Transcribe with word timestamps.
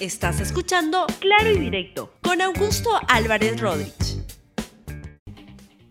Estás 0.00 0.40
escuchando 0.40 1.06
Claro 1.18 1.50
y 1.50 1.58
Directo 1.58 2.12
con 2.22 2.40
Augusto 2.40 2.88
Álvarez 3.08 3.60
Rodríguez. 3.60 4.24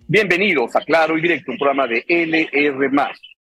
Bienvenidos 0.07 0.73
a 0.77 0.79
Claro 0.79 1.17
y 1.17 1.21
Directo, 1.21 1.51
un 1.51 1.57
programa 1.57 1.87
de 1.87 2.05
LR. 2.07 2.89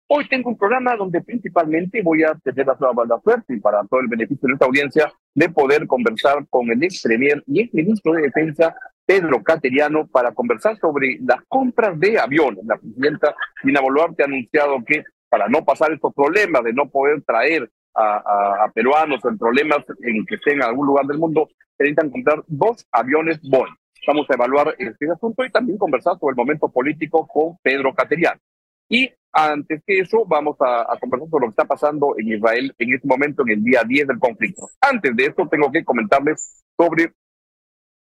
Hoy 0.07 0.29
tengo 0.29 0.51
un 0.51 0.57
programa 0.57 0.95
donde 0.95 1.23
principalmente 1.23 2.03
voy 2.03 2.23
a 2.23 2.37
tener 2.37 2.67
la, 2.67 2.77
la 2.79 3.21
suerte 3.21 3.57
y 3.57 3.59
para 3.59 3.83
todo 3.83 3.99
el 3.99 4.07
beneficio 4.07 4.47
de 4.47 4.53
esta 4.53 4.67
audiencia 4.67 5.13
de 5.35 5.49
poder 5.49 5.89
conversar 5.89 6.47
con 6.49 6.71
el 6.71 6.85
ex 6.85 7.03
premier 7.03 7.43
y 7.49 7.63
ex 7.63 7.75
ministro 7.75 8.13
de 8.13 8.23
Defensa, 8.23 8.77
Pedro 9.05 9.43
Cateriano, 9.43 10.07
para 10.07 10.31
conversar 10.31 10.79
sobre 10.79 11.19
las 11.27 11.43
compras 11.49 11.99
de 11.99 12.17
aviones. 12.21 12.65
La 12.65 12.77
presidenta 12.77 13.35
Dina 13.65 13.81
Boluarte 13.81 14.23
ha 14.23 14.27
anunciado 14.27 14.85
que 14.87 15.03
para 15.29 15.49
no 15.49 15.65
pasar 15.65 15.91
estos 15.91 16.15
problemas 16.15 16.63
de 16.63 16.73
no 16.73 16.89
poder 16.89 17.23
traer 17.23 17.69
a, 17.95 18.71
peruanos 18.75 19.25
en 19.25 19.39
problemas 19.39 19.85
en 20.03 20.25
que 20.27 20.37
estén 20.37 20.55
en 20.55 20.63
algún 20.63 20.87
lugar 20.87 21.07
del 21.07 21.19
mundo, 21.19 21.49
necesitan 21.79 22.11
comprar 22.11 22.43
dos 22.47 22.87
aviones 22.91 23.41
Boeing. 23.43 23.75
Vamos 24.07 24.29
a 24.29 24.35
evaluar 24.35 24.75
este 24.79 25.11
asunto 25.11 25.45
y 25.45 25.51
también 25.51 25.79
conversar 25.79 26.19
sobre 26.19 26.33
el 26.33 26.37
momento 26.37 26.69
político 26.69 27.27
con 27.27 27.57
Pedro 27.63 27.95
Cateriano. 27.95 28.41
Y 28.89 29.11
antes 29.33 29.83
que 29.87 30.01
eso, 30.01 30.25
vamos 30.27 30.57
a, 30.61 30.87
conversar 31.01 31.29
sobre 31.29 31.47
lo 31.47 31.49
que 31.49 31.61
está 31.61 31.65
pasando 31.65 32.15
en 32.19 32.29
Israel 32.29 32.75
en 32.79 32.95
este 32.95 33.09
momento, 33.09 33.43
en 33.43 33.51
el 33.51 33.65
día 33.65 33.83
10 33.87 34.09
del 34.09 34.19
conflicto. 34.19 34.69
Antes 34.81 35.17
de 35.17 35.27
esto, 35.27 35.49
tengo 35.49 35.73
que 35.73 35.85
comentarles 35.85 36.65
sobre 36.77 37.13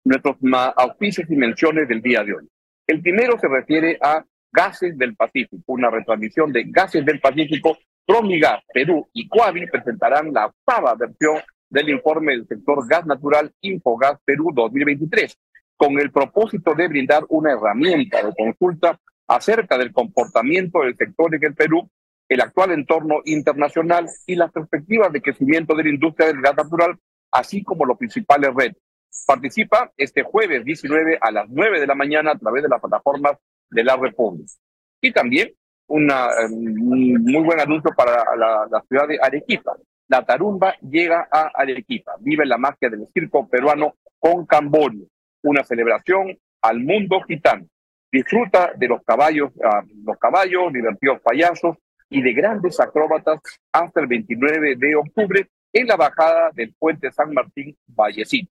nuestros 0.05 0.37
auspicios 0.77 1.29
y 1.29 1.35
menciones 1.35 1.87
del 1.87 2.01
día 2.01 2.23
de 2.23 2.33
hoy. 2.33 2.47
El 2.87 3.01
primero 3.01 3.37
se 3.37 3.47
refiere 3.47 3.97
a 4.01 4.23
Gases 4.51 4.97
del 4.97 5.15
Pacífico, 5.15 5.61
una 5.67 5.91
retransmisión 5.91 6.51
de 6.51 6.63
Gases 6.67 7.05
del 7.05 7.19
Pacífico 7.19 7.77
Promigas, 8.09 8.63
Perú 8.73 9.07
y 9.13 9.27
Coavi 9.27 9.67
presentarán 9.67 10.33
la 10.33 10.47
octava 10.47 10.95
versión 10.95 11.43
del 11.69 11.89
informe 11.89 12.31
del 12.31 12.47
sector 12.47 12.87
gas 12.87 13.05
natural 13.05 13.53
Infogas 13.61 14.19
Perú 14.25 14.49
2023, 14.51 15.37
con 15.77 15.99
el 15.99 16.11
propósito 16.11 16.73
de 16.73 16.87
brindar 16.87 17.23
una 17.29 17.51
herramienta 17.51 18.25
de 18.25 18.33
consulta 18.35 18.99
acerca 19.27 19.77
del 19.77 19.93
comportamiento 19.93 20.79
del 20.79 20.97
sector 20.97 21.35
en 21.35 21.43
el 21.43 21.53
Perú, 21.53 21.87
el 22.27 22.41
actual 22.41 22.71
entorno 22.71 23.21
internacional 23.25 24.07
y 24.25 24.35
las 24.35 24.51
perspectivas 24.51 25.13
de 25.13 25.21
crecimiento 25.21 25.75
de 25.75 25.83
la 25.83 25.89
industria 25.89 26.29
del 26.29 26.41
gas 26.41 26.55
natural, 26.55 26.97
así 27.29 27.63
como 27.63 27.85
los 27.85 27.95
principales 27.95 28.49
retos. 28.55 28.81
Participa 29.27 29.91
este 29.95 30.23
jueves 30.23 30.65
19 30.65 31.19
a 31.21 31.29
las 31.29 31.47
9 31.47 31.79
de 31.79 31.85
la 31.85 31.93
mañana 31.93 32.31
a 32.31 32.39
través 32.39 32.63
de 32.63 32.69
las 32.69 32.81
plataformas 32.81 33.37
de 33.69 33.83
la 33.83 33.95
República. 33.97 34.51
Y 34.99 35.11
también 35.11 35.53
una, 35.89 36.29
un 36.49 37.23
muy 37.23 37.43
buen 37.43 37.59
anuncio 37.59 37.91
para 37.95 38.23
la, 38.35 38.83
ciudad 38.87 39.07
de 39.07 39.19
Arequipa. 39.21 39.75
La 40.07 40.23
tarumba 40.23 40.75
llega 40.81 41.27
a 41.31 41.51
Arequipa. 41.53 42.15
Vive 42.19 42.45
la 42.45 42.57
magia 42.57 42.89
del 42.89 43.07
circo 43.13 43.47
peruano 43.47 43.95
con 44.17 44.45
Camborio. 44.45 45.05
Una 45.43 45.63
celebración 45.63 46.37
al 46.61 46.79
mundo 46.79 47.21
gitano. 47.21 47.65
Disfruta 48.11 48.71
de 48.75 48.87
los 48.87 49.03
caballos, 49.03 49.51
ah, 49.63 49.83
los 50.03 50.17
caballos, 50.17 50.73
divertidos 50.73 51.21
payasos 51.21 51.77
y 52.09 52.21
de 52.23 52.33
grandes 52.33 52.79
acróbatas 52.79 53.39
hasta 53.71 54.01
el 54.01 54.07
29 54.07 54.75
de 54.77 54.95
octubre 54.95 55.47
en 55.73 55.87
la 55.87 55.95
bajada 55.95 56.49
del 56.53 56.73
puente 56.73 57.11
San 57.11 57.33
Martín 57.33 57.77
Vallecito. 57.87 58.51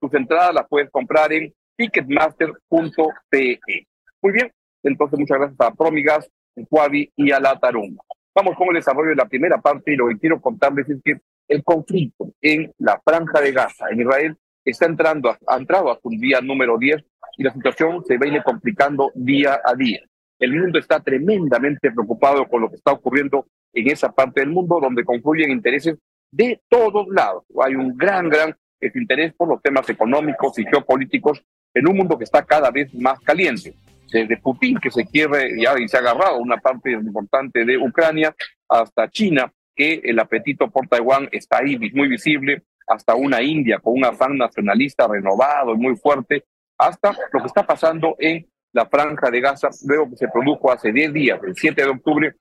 Tus 0.00 0.12
entradas 0.14 0.52
las 0.54 0.68
puedes 0.68 0.90
comprar 0.90 1.32
en 1.32 1.54
ticketmaster.pe. 1.76 3.60
Muy 4.22 4.32
bien, 4.32 4.52
entonces 4.82 5.18
muchas 5.18 5.38
gracias 5.38 5.60
a 5.60 5.70
Promigas, 5.72 6.28
Huavi 6.70 7.12
y 7.16 7.30
a 7.32 7.40
la. 7.40 7.58
Vamos 8.34 8.56
con 8.56 8.68
el 8.68 8.74
desarrollo 8.74 9.10
de 9.10 9.16
la 9.16 9.28
primera 9.28 9.60
parte 9.60 9.92
y 9.92 9.96
lo 9.96 10.08
que 10.08 10.18
quiero 10.18 10.40
contarles 10.40 10.88
es 10.88 10.98
que 11.04 11.20
el 11.48 11.62
conflicto 11.62 12.32
en 12.40 12.72
la 12.78 13.00
franja 13.04 13.40
de 13.40 13.52
Gaza, 13.52 13.86
en 13.90 14.00
Israel, 14.00 14.36
está 14.64 14.86
entrando, 14.86 15.34
ha 15.46 15.56
entrado 15.56 15.90
a 15.90 15.98
su 16.00 16.10
día 16.10 16.40
número 16.40 16.76
10 16.76 17.02
y 17.38 17.44
la 17.44 17.52
situación 17.52 18.04
se 18.04 18.18
viene 18.18 18.42
complicando 18.42 19.12
día 19.14 19.60
a 19.64 19.74
día. 19.74 20.00
El 20.38 20.52
mundo 20.54 20.78
está 20.78 21.00
tremendamente 21.00 21.90
preocupado 21.92 22.46
con 22.46 22.62
lo 22.62 22.68
que 22.68 22.76
está 22.76 22.92
ocurriendo 22.92 23.46
en 23.72 23.90
esa 23.90 24.12
parte 24.12 24.40
del 24.40 24.50
mundo 24.50 24.80
donde 24.80 25.04
confluyen 25.04 25.50
intereses 25.50 25.96
de 26.30 26.60
todos 26.68 27.06
lados. 27.08 27.44
Hay 27.62 27.74
un 27.74 27.96
gran, 27.96 28.28
gran 28.28 28.54
interés 28.80 29.32
por 29.34 29.48
los 29.48 29.62
temas 29.62 29.88
económicos 29.88 30.58
y 30.58 30.64
geopolíticos 30.64 31.42
en 31.72 31.88
un 31.88 31.96
mundo 31.96 32.18
que 32.18 32.24
está 32.24 32.44
cada 32.44 32.70
vez 32.70 32.92
más 32.94 33.20
caliente 33.20 33.74
desde 34.10 34.36
Putin, 34.38 34.78
que 34.78 34.90
se 34.90 35.04
quiere 35.06 35.60
ya 35.60 35.78
y 35.78 35.88
se 35.88 35.96
ha 35.96 36.00
agarrado 36.00 36.38
una 36.38 36.58
parte 36.58 36.92
importante 36.92 37.64
de 37.64 37.76
Ucrania, 37.76 38.34
hasta 38.68 39.08
China, 39.10 39.52
que 39.74 40.00
el 40.04 40.18
apetito 40.18 40.70
por 40.70 40.88
Taiwán 40.88 41.28
está 41.32 41.58
ahí 41.58 41.78
muy 41.92 42.08
visible, 42.08 42.62
hasta 42.86 43.14
una 43.14 43.42
India 43.42 43.78
con 43.78 43.94
un 43.94 44.04
afán 44.04 44.38
nacionalista 44.38 45.06
renovado 45.08 45.74
y 45.74 45.78
muy 45.78 45.96
fuerte, 45.96 46.44
hasta 46.78 47.12
lo 47.32 47.40
que 47.40 47.46
está 47.46 47.66
pasando 47.66 48.16
en 48.18 48.46
la 48.72 48.86
franja 48.86 49.30
de 49.30 49.40
Gaza, 49.40 49.68
luego 49.86 50.10
que 50.10 50.16
se 50.16 50.28
produjo 50.28 50.70
hace 50.70 50.92
10 50.92 51.12
días, 51.12 51.40
el 51.42 51.56
7 51.56 51.82
de 51.82 51.88
octubre, 51.88 52.34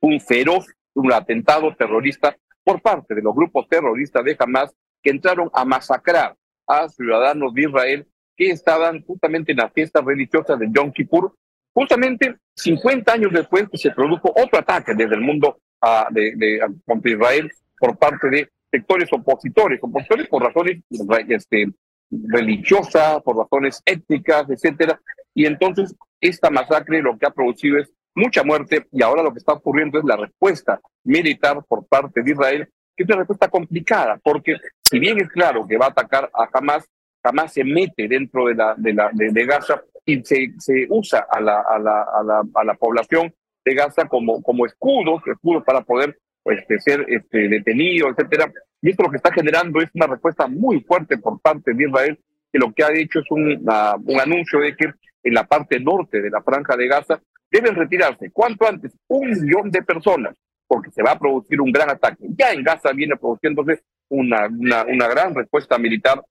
un 0.00 0.20
feroz, 0.20 0.66
un 0.94 1.12
atentado 1.12 1.74
terrorista 1.76 2.36
por 2.62 2.80
parte 2.80 3.14
de 3.14 3.22
los 3.22 3.34
grupos 3.34 3.68
terroristas 3.68 4.24
de 4.24 4.36
Hamas 4.38 4.74
que 5.02 5.10
entraron 5.10 5.50
a 5.52 5.64
masacrar 5.64 6.36
a 6.66 6.88
ciudadanos 6.88 7.54
de 7.54 7.62
Israel 7.62 8.06
que 8.38 8.50
estaban 8.50 9.02
justamente 9.02 9.50
en 9.50 9.58
la 9.58 9.68
fiesta 9.68 10.00
religiosa 10.00 10.56
de 10.56 10.68
Yom 10.70 10.92
Kippur, 10.92 11.34
justamente 11.74 12.36
50 12.54 13.12
años 13.12 13.32
después 13.32 13.66
se 13.74 13.90
produjo 13.90 14.32
otro 14.34 14.60
ataque 14.60 14.94
desde 14.94 15.16
el 15.16 15.20
mundo 15.20 15.58
ah, 15.82 16.06
de, 16.10 16.60
contra 16.86 17.10
Israel 17.10 17.50
por 17.78 17.98
parte 17.98 18.30
de 18.30 18.48
sectores 18.70 19.08
opositores, 19.12 19.80
opositores 19.82 20.28
por 20.28 20.42
razones 20.42 20.82
este, 21.28 21.72
religiosas, 22.10 23.20
por 23.22 23.36
razones 23.36 23.82
étnicas, 23.84 24.48
etcétera. 24.48 25.00
Y 25.34 25.44
entonces 25.46 25.94
esta 26.20 26.48
masacre 26.48 27.02
lo 27.02 27.18
que 27.18 27.26
ha 27.26 27.30
producido 27.30 27.78
es 27.78 27.90
mucha 28.14 28.44
muerte 28.44 28.86
y 28.92 29.02
ahora 29.02 29.22
lo 29.22 29.32
que 29.32 29.38
está 29.38 29.54
ocurriendo 29.54 29.98
es 29.98 30.04
la 30.04 30.16
respuesta 30.16 30.80
militar 31.04 31.64
por 31.68 31.86
parte 31.86 32.22
de 32.22 32.30
Israel, 32.30 32.68
que 32.96 33.02
es 33.02 33.08
una 33.08 33.18
respuesta 33.18 33.48
complicada, 33.48 34.18
porque 34.22 34.56
si 34.82 34.98
bien 34.98 35.20
es 35.20 35.28
claro 35.28 35.66
que 35.66 35.76
va 35.76 35.86
a 35.86 35.90
atacar 35.90 36.30
a 36.34 36.48
Hamas, 36.52 36.88
jamás 37.28 37.52
se 37.52 37.62
mete 37.62 38.08
dentro 38.08 38.46
de, 38.46 38.54
la, 38.54 38.74
de, 38.76 38.94
la, 38.94 39.10
de, 39.12 39.44
Gaza 39.44 39.82
y 40.06 40.24
se, 40.24 40.54
se 40.58 40.86
usa 40.88 41.26
a 41.30 41.40
la, 41.40 41.58
a, 41.58 41.76
a, 41.76 42.42
a 42.54 42.64
la 42.64 42.74
población 42.74 43.32
de 43.64 43.74
Gaza 43.74 44.08
como, 44.08 44.42
como 44.42 44.64
escudos, 44.64 45.22
escudos 45.26 45.62
para 45.64 45.82
poder 45.82 46.18
pues, 46.42 46.60
este, 46.60 46.80
ser 46.80 47.04
este, 47.08 47.48
detenido, 47.48 48.08
etcétera. 48.08 48.50
Y 48.80 48.90
esto 48.90 49.02
lo 49.02 49.10
que 49.10 49.18
está 49.18 49.30
generando 49.30 49.80
es 49.82 49.90
una 49.92 50.06
respuesta 50.06 50.46
muy 50.46 50.80
fuerte 50.80 51.18
por 51.18 51.38
parte 51.40 51.74
de 51.74 51.84
Israel, 51.84 52.18
que 52.50 52.58
lo 52.58 52.72
que 52.72 52.82
ha 52.82 52.92
hecho 52.94 53.18
es 53.18 53.30
un, 53.30 53.62
un 54.06 54.20
anuncio 54.20 54.60
de 54.60 54.74
que 54.74 54.90
en 55.22 55.34
la 55.34 55.44
parte 55.44 55.78
norte 55.78 56.22
de 56.22 56.30
la 56.30 56.40
franja 56.42 56.76
de 56.76 56.88
Gaza 56.88 57.20
deben 57.50 57.74
retirarse 57.74 58.30
cuanto 58.30 58.66
antes 58.66 58.96
un 59.08 59.28
millón 59.28 59.70
de 59.70 59.82
personas, 59.82 60.34
porque 60.66 60.90
se 60.90 61.02
va 61.02 61.12
a 61.12 61.18
producir 61.18 61.60
un 61.60 61.72
gran 61.72 61.90
ataque. 61.90 62.24
Ya 62.38 62.52
en 62.52 62.62
Gaza 62.62 62.92
viene 62.92 63.16
produciéndose 63.16 63.82
una, 64.08 64.46
una, 64.46 64.84
una 64.84 65.08
gran 65.08 65.34
respuesta 65.34 65.76
militar 65.76 66.22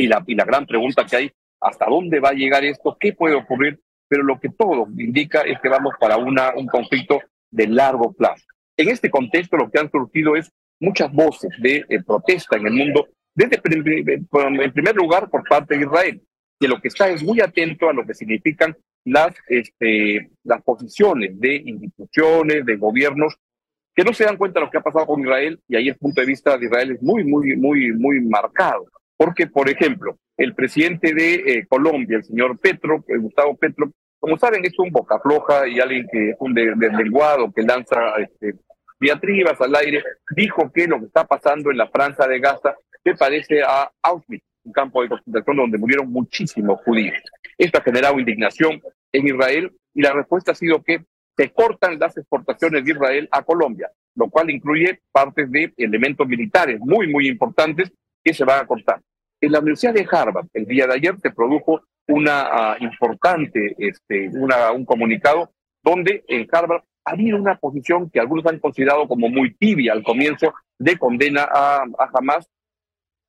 y 0.00 0.06
la, 0.06 0.22
y 0.26 0.34
la 0.34 0.44
gran 0.44 0.66
pregunta 0.66 1.04
que 1.04 1.16
hay, 1.16 1.32
¿hasta 1.60 1.86
dónde 1.86 2.20
va 2.20 2.30
a 2.30 2.34
llegar 2.34 2.64
esto? 2.64 2.96
¿Qué 2.98 3.12
puede 3.12 3.34
ocurrir? 3.34 3.78
Pero 4.08 4.22
lo 4.22 4.40
que 4.40 4.48
todo 4.48 4.88
indica 4.96 5.42
es 5.42 5.60
que 5.60 5.68
vamos 5.68 5.94
para 6.00 6.16
una, 6.16 6.54
un 6.54 6.66
conflicto 6.66 7.20
de 7.50 7.66
largo 7.66 8.12
plazo. 8.12 8.44
En 8.76 8.88
este 8.88 9.10
contexto 9.10 9.58
lo 9.58 9.70
que 9.70 9.78
han 9.78 9.90
surgido 9.90 10.36
es 10.36 10.50
muchas 10.80 11.12
voces 11.12 11.50
de 11.60 11.84
eh, 11.88 12.02
protesta 12.02 12.56
en 12.56 12.66
el 12.66 12.72
mundo, 12.72 13.08
desde 13.34 13.60
en 13.62 14.72
primer 14.72 14.96
lugar 14.96 15.28
por 15.28 15.46
parte 15.46 15.76
de 15.76 15.84
Israel, 15.84 16.22
que 16.58 16.68
lo 16.68 16.80
que 16.80 16.88
está 16.88 17.10
es 17.10 17.22
muy 17.22 17.40
atento 17.40 17.88
a 17.88 17.92
lo 17.92 18.06
que 18.06 18.14
significan 18.14 18.74
las, 19.04 19.34
este, 19.48 20.30
las 20.44 20.62
posiciones 20.62 21.38
de 21.38 21.56
instituciones, 21.56 22.64
de 22.64 22.76
gobiernos, 22.76 23.36
que 23.94 24.04
no 24.04 24.14
se 24.14 24.24
dan 24.24 24.38
cuenta 24.38 24.60
de 24.60 24.66
lo 24.66 24.70
que 24.70 24.78
ha 24.78 24.82
pasado 24.82 25.06
con 25.06 25.20
Israel, 25.20 25.60
y 25.68 25.76
ahí 25.76 25.88
el 25.88 25.96
punto 25.96 26.22
de 26.22 26.26
vista 26.26 26.56
de 26.56 26.64
Israel 26.64 26.92
es 26.92 27.02
muy, 27.02 27.22
muy, 27.24 27.54
muy, 27.56 27.92
muy 27.92 28.20
marcado. 28.22 28.86
Porque, 29.22 29.48
por 29.48 29.68
ejemplo, 29.68 30.16
el 30.38 30.54
presidente 30.54 31.12
de 31.12 31.34
eh, 31.34 31.66
Colombia, 31.68 32.16
el 32.16 32.24
señor 32.24 32.58
Petro, 32.58 33.04
eh, 33.06 33.18
Gustavo 33.18 33.54
Petro, 33.54 33.92
como 34.18 34.38
saben, 34.38 34.64
es 34.64 34.78
un 34.78 34.90
boca 34.90 35.20
floja 35.20 35.68
y 35.68 35.78
alguien 35.78 36.06
que 36.10 36.30
es 36.30 36.36
un 36.38 36.54
deslenguado, 36.54 37.52
que 37.52 37.60
lanza 37.60 38.14
este, 38.16 38.54
diatribas 38.98 39.60
al 39.60 39.76
aire, 39.76 40.02
dijo 40.34 40.72
que 40.72 40.86
lo 40.86 41.00
que 41.00 41.04
está 41.04 41.26
pasando 41.26 41.70
en 41.70 41.76
la 41.76 41.88
Francia 41.88 42.26
de 42.26 42.40
Gaza 42.40 42.74
se 43.04 43.12
parece 43.12 43.60
a 43.62 43.92
Auschwitz, 44.02 44.42
un 44.64 44.72
campo 44.72 45.02
de 45.02 45.10
concentración 45.10 45.56
donde 45.58 45.76
murieron 45.76 46.10
muchísimos 46.10 46.80
judíos. 46.86 47.18
Esto 47.58 47.76
ha 47.76 47.82
generado 47.82 48.18
indignación 48.18 48.80
en 49.12 49.26
Israel 49.26 49.70
y 49.92 50.00
la 50.00 50.14
respuesta 50.14 50.52
ha 50.52 50.54
sido 50.54 50.82
que 50.82 51.04
se 51.36 51.50
cortan 51.50 51.98
las 51.98 52.16
exportaciones 52.16 52.86
de 52.86 52.92
Israel 52.92 53.28
a 53.32 53.42
Colombia, 53.42 53.90
lo 54.14 54.30
cual 54.30 54.48
incluye 54.48 55.02
partes 55.12 55.50
de 55.50 55.74
elementos 55.76 56.26
militares 56.26 56.80
muy, 56.80 57.06
muy 57.12 57.28
importantes 57.28 57.92
que 58.24 58.32
se 58.32 58.46
van 58.46 58.60
a 58.60 58.66
cortar. 58.66 59.02
En 59.40 59.52
la 59.52 59.60
Universidad 59.60 59.94
de 59.94 60.06
Harvard, 60.10 60.46
el 60.52 60.66
día 60.66 60.86
de 60.86 60.94
ayer, 60.94 61.16
se 61.20 61.30
produjo 61.30 61.82
una 62.08 62.42
ah, 62.42 62.76
importante, 62.80 63.74
este, 63.78 64.28
una, 64.34 64.72
un 64.72 64.84
comunicado 64.84 65.50
donde 65.82 66.24
en 66.28 66.46
Harvard 66.52 66.82
ha 67.04 67.12
habido 67.12 67.38
una 67.38 67.56
posición 67.56 68.10
que 68.10 68.20
algunos 68.20 68.44
han 68.46 68.58
considerado 68.58 69.08
como 69.08 69.28
muy 69.28 69.54
tibia 69.54 69.92
al 69.92 70.02
comienzo 70.02 70.52
de 70.78 70.98
condena 70.98 71.48
a, 71.50 71.82
a 71.82 72.10
Hamas, 72.12 72.50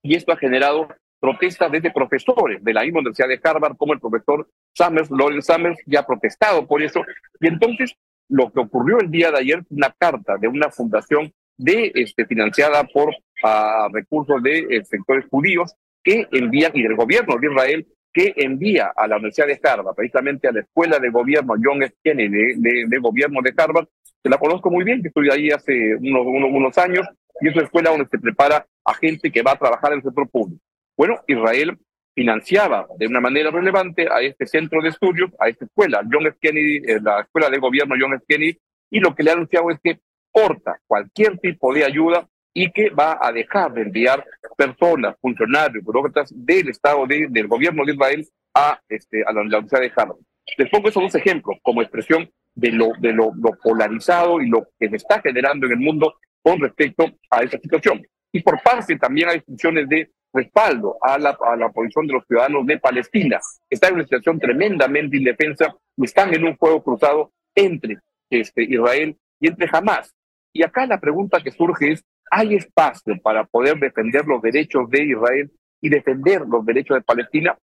y 0.03 0.15
esto 0.15 0.33
ha 0.33 0.37
generado 0.37 0.89
protestas 1.19 1.71
desde 1.71 1.91
profesores 1.91 2.63
de 2.63 2.73
la 2.73 2.81
misma 2.81 2.99
Universidad 2.99 3.27
de 3.27 3.39
Harvard, 3.41 3.77
como 3.77 3.93
el 3.93 3.99
profesor 3.99 4.49
Summers, 4.73 5.11
Lawrence 5.11 5.53
Summers, 5.53 5.79
ya 5.85 5.99
ha 5.99 6.05
protestado 6.05 6.67
por 6.67 6.81
eso. 6.81 7.01
Y 7.39 7.47
entonces 7.47 7.95
lo 8.27 8.51
que 8.51 8.59
ocurrió 8.59 8.99
el 8.99 9.11
día 9.11 9.31
de 9.31 9.37
ayer, 9.37 9.63
una 9.69 9.93
carta 9.97 10.37
de 10.37 10.47
una 10.47 10.71
fundación 10.71 11.31
de, 11.57 11.91
este, 11.93 12.25
financiada 12.25 12.83
por 12.85 13.13
ah, 13.43 13.87
recursos 13.93 14.41
de 14.41 14.59
eh, 14.69 14.83
sectores 14.83 15.25
judíos 15.29 15.75
que 16.03 16.27
envían, 16.31 16.71
y 16.73 16.83
del 16.83 16.95
gobierno 16.95 17.35
de 17.37 17.47
Israel, 17.47 17.87
que 18.13 18.33
envía 18.35 18.91
a 18.95 19.07
la 19.07 19.15
Universidad 19.15 19.47
de 19.47 19.59
Harvard, 19.63 19.95
precisamente 19.95 20.47
a 20.47 20.51
la 20.51 20.61
Escuela 20.61 20.99
de 20.99 21.09
Gobierno 21.09 21.53
John 21.61 21.83
F. 21.83 21.95
Kennedy 22.03 22.55
de, 22.57 22.97
Gobierno 22.99 23.39
de 23.41 23.53
Harvard, 23.55 23.87
que 24.21 24.29
la 24.29 24.37
conozco 24.37 24.69
muy 24.69 24.83
bien, 24.83 25.01
que 25.01 25.07
estoy 25.07 25.29
ahí 25.29 25.49
hace 25.49 25.95
unos, 25.95 26.25
unos, 26.25 26.49
unos 26.51 26.77
años, 26.77 27.07
y 27.39 27.47
es 27.47 27.55
una 27.55 27.63
escuela 27.63 27.91
donde 27.91 28.07
se 28.07 28.19
prepara 28.19 28.65
a 28.85 28.93
gente 28.95 29.31
que 29.31 29.41
va 29.41 29.53
a 29.53 29.57
trabajar 29.59 29.93
en 29.93 29.99
el 29.99 30.03
sector 30.03 30.29
público. 30.29 30.61
Bueno, 30.97 31.19
Israel 31.27 31.77
financiaba 32.13 32.87
de 32.97 33.07
una 33.07 33.21
manera 33.21 33.49
relevante 33.49 34.07
a 34.11 34.21
este 34.21 34.45
centro 34.45 34.81
de 34.81 34.89
estudios, 34.89 35.31
a 35.39 35.47
esta 35.47 35.65
escuela, 35.65 36.01
John 36.11 36.27
F. 36.27 36.37
Kennedy, 36.41 36.77
eh, 36.85 36.99
la 37.01 37.21
escuela 37.21 37.49
de 37.49 37.57
gobierno 37.57 37.95
John 37.99 38.13
F. 38.13 38.25
Kennedy, 38.27 38.57
y 38.89 38.99
lo 38.99 39.15
que 39.15 39.23
le 39.23 39.31
ha 39.31 39.33
anunciado 39.33 39.71
es 39.71 39.79
que 39.81 39.99
corta 40.31 40.79
cualquier 40.85 41.37
tipo 41.39 41.73
de 41.73 41.85
ayuda 41.85 42.27
y 42.53 42.71
que 42.71 42.89
va 42.89 43.17
a 43.21 43.31
dejar 43.31 43.73
de 43.73 43.83
enviar 43.83 44.25
personas, 44.57 45.15
funcionarios, 45.21 45.83
burócratas 45.83 46.33
del 46.35 46.69
Estado, 46.69 47.05
de, 47.07 47.27
del 47.29 47.47
gobierno 47.47 47.85
de 47.85 47.93
Israel 47.93 48.27
a, 48.53 48.79
este, 48.89 49.23
a 49.25 49.31
la 49.31 49.41
Universidad 49.41 49.81
de 49.81 49.91
Harvard. 49.95 50.17
Les 50.57 50.69
pongo 50.69 50.89
esos 50.89 51.03
dos 51.03 51.15
ejemplos 51.15 51.57
como 51.61 51.81
expresión 51.81 52.29
de, 52.55 52.71
lo, 52.71 52.91
de 52.99 53.13
lo, 53.13 53.31
lo 53.35 53.51
polarizado 53.63 54.41
y 54.41 54.49
lo 54.49 54.67
que 54.77 54.89
se 54.89 54.97
está 54.97 55.21
generando 55.21 55.65
en 55.67 55.73
el 55.73 55.79
mundo 55.79 56.15
con 56.41 56.59
respecto 56.59 57.05
a 57.29 57.43
esta 57.43 57.57
situación. 57.59 58.05
Y 58.33 58.41
por 58.41 58.61
parte 58.61 58.97
también 58.97 59.29
hay 59.29 59.39
funciones 59.41 59.87
de 59.87 60.11
respaldo 60.33 60.97
a 61.01 61.17
la, 61.17 61.37
a 61.45 61.55
la 61.55 61.69
posición 61.69 62.07
de 62.07 62.13
los 62.13 62.25
ciudadanos 62.25 62.65
de 62.65 62.79
Palestina. 62.79 63.39
Están 63.69 63.89
en 63.89 63.95
una 63.95 64.03
situación 64.03 64.39
tremendamente 64.39 65.17
indefensa 65.17 65.75
y 65.97 66.05
están 66.05 66.33
en 66.33 66.45
un 66.45 66.55
juego 66.55 66.81
cruzado 66.83 67.31
entre 67.55 67.97
este, 68.29 68.63
Israel 68.63 69.17
y 69.39 69.47
entre 69.47 69.69
Hamas. 69.71 70.13
Y 70.53 70.63
acá 70.63 70.85
la 70.85 70.99
pregunta 70.99 71.41
que 71.41 71.51
surge 71.51 71.91
es, 71.91 72.03
¿hay 72.31 72.55
espacio 72.55 73.15
para 73.21 73.43
poder 73.43 73.77
defender 73.77 74.25
los 74.25 74.41
derechos 74.41 74.89
de 74.89 75.03
Israel 75.03 75.51
y 75.79 75.89
defender 75.89 76.41
los 76.47 76.65
derechos 76.65 76.97
de 76.97 77.01
Palestina? 77.01 77.55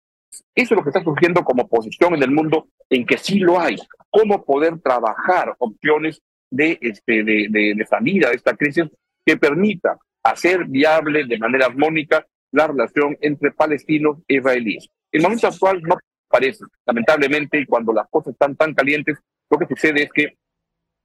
Eso 0.55 0.73
es 0.73 0.77
lo 0.77 0.83
que 0.83 0.89
está 0.89 1.03
surgiendo 1.03 1.43
como 1.43 1.67
posición 1.67 2.13
en 2.15 2.23
el 2.23 2.31
mundo, 2.31 2.69
en 2.89 3.05
que 3.05 3.17
sí 3.17 3.39
lo 3.39 3.59
hay. 3.59 3.75
¿Cómo 4.09 4.45
poder 4.45 4.79
trabajar 4.79 5.55
opciones 5.57 6.21
de, 6.49 6.77
este, 6.81 7.23
de, 7.23 7.47
de, 7.49 7.73
de 7.75 7.85
salida 7.85 8.29
de 8.29 8.35
esta 8.35 8.55
crisis 8.55 8.85
que 9.25 9.37
permita 9.37 9.97
hacer 10.23 10.65
viable 10.65 11.25
de 11.25 11.37
manera 11.37 11.67
armónica 11.67 12.25
la 12.51 12.67
relación 12.67 13.17
entre 13.21 13.51
palestinos 13.51 14.17
e 14.27 14.35
israelíes. 14.35 14.89
El 15.11 15.21
momento 15.21 15.47
actual 15.47 15.81
no 15.81 15.97
parece, 16.27 16.65
lamentablemente, 16.85 17.59
y 17.59 17.65
cuando 17.65 17.93
las 17.93 18.07
cosas 18.09 18.33
están 18.33 18.55
tan 18.55 18.73
calientes, 18.73 19.17
lo 19.49 19.57
que 19.57 19.67
sucede 19.67 20.03
es 20.03 20.11
que 20.11 20.37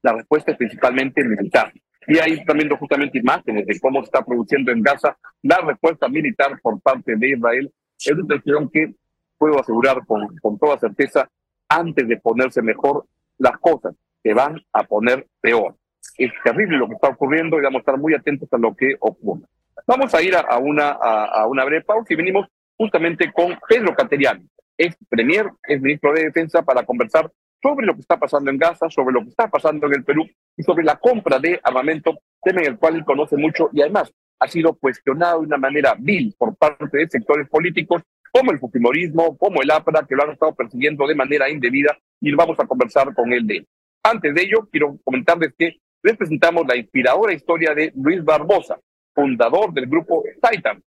la 0.02 0.12
respuesta 0.12 0.52
es 0.52 0.58
principalmente 0.58 1.24
militar. 1.24 1.72
Y 2.06 2.18
ahí 2.18 2.42
viendo 2.54 2.76
justamente 2.76 3.18
imágenes 3.18 3.66
de 3.66 3.80
cómo 3.80 4.00
se 4.00 4.06
está 4.06 4.22
produciendo 4.24 4.72
en 4.72 4.82
Gaza 4.82 5.16
la 5.42 5.58
respuesta 5.58 6.08
militar 6.08 6.58
por 6.62 6.80
parte 6.80 7.16
de 7.16 7.30
Israel. 7.30 7.72
Es 7.98 8.12
una 8.12 8.34
decisión 8.34 8.68
que 8.70 8.94
puedo 9.38 9.58
asegurar 9.58 10.04
con, 10.06 10.36
con 10.38 10.58
toda 10.58 10.78
certeza, 10.78 11.28
antes 11.68 12.06
de 12.06 12.16
ponerse 12.18 12.62
mejor, 12.62 13.06
las 13.38 13.58
cosas 13.58 13.94
se 14.22 14.34
van 14.34 14.60
a 14.72 14.84
poner 14.84 15.26
peor. 15.40 15.76
Es 16.16 16.32
terrible 16.42 16.78
lo 16.78 16.88
que 16.88 16.94
está 16.94 17.08
ocurriendo 17.08 17.58
y 17.58 17.62
vamos 17.62 17.78
a 17.78 17.80
estar 17.80 17.98
muy 17.98 18.14
atentos 18.14 18.48
a 18.52 18.58
lo 18.58 18.74
que 18.74 18.96
ocurra. 19.00 19.46
Vamos 19.86 20.14
a 20.14 20.22
ir 20.22 20.34
a, 20.36 20.58
una, 20.58 20.90
a, 20.90 21.46
una 21.46 21.64
breve 21.64 21.84
pausa 21.84 22.12
y 22.12 22.16
venimos 22.16 22.46
justamente 22.76 23.30
con 23.32 23.58
Pedro 23.68 23.94
Cateriano, 23.94 24.42
ex 24.78 24.96
premier, 25.08 25.50
ex 25.68 25.80
ministro 25.80 26.12
de 26.14 26.24
Defensa, 26.24 26.62
para 26.62 26.84
conversar 26.84 27.30
sobre 27.62 27.86
lo 27.86 27.94
que 27.94 28.00
está 28.00 28.18
pasando 28.18 28.50
en 28.50 28.58
Gaza, 28.58 28.88
sobre 28.88 29.12
lo 29.12 29.22
que 29.22 29.28
está 29.28 29.48
pasando 29.48 29.86
en 29.86 29.94
el 29.94 30.04
Perú 30.04 30.24
y 30.56 30.62
sobre 30.62 30.84
la 30.84 30.96
compra 30.96 31.38
de 31.38 31.60
armamento, 31.62 32.18
tema 32.42 32.60
en 32.60 32.68
el 32.68 32.78
cual 32.78 32.96
él 32.96 33.04
conoce 33.04 33.36
mucho 33.36 33.70
y 33.72 33.80
además 33.80 34.12
ha 34.38 34.48
sido 34.48 34.74
cuestionado 34.74 35.40
de 35.40 35.46
una 35.46 35.56
manera 35.56 35.94
vil 35.98 36.34
por 36.36 36.56
parte 36.56 36.98
de 36.98 37.08
sectores 37.08 37.48
políticos 37.48 38.02
como 38.30 38.50
el 38.50 38.58
Fujimorismo, 38.58 39.36
como 39.38 39.62
el 39.62 39.70
APRA, 39.70 40.04
que 40.06 40.14
lo 40.14 40.24
han 40.24 40.32
estado 40.32 40.54
persiguiendo 40.54 41.06
de 41.06 41.14
manera 41.14 41.48
indebida 41.48 41.96
y 42.20 42.32
vamos 42.34 42.58
a 42.58 42.66
conversar 42.66 43.14
con 43.14 43.32
él 43.32 43.46
de 43.46 43.58
él. 43.58 43.66
Antes 44.02 44.34
de 44.34 44.42
ello, 44.42 44.68
quiero 44.70 44.98
comentarles 45.04 45.54
que 45.56 45.76
les 46.02 46.16
presentamos 46.16 46.64
la 46.66 46.76
inspiradora 46.76 47.32
historia 47.32 47.74
de 47.74 47.92
Luis 47.94 48.22
Barbosa, 48.24 48.78
fundador 49.14 49.72
del 49.72 49.86
grupo 49.86 50.22
Titan 50.42 50.82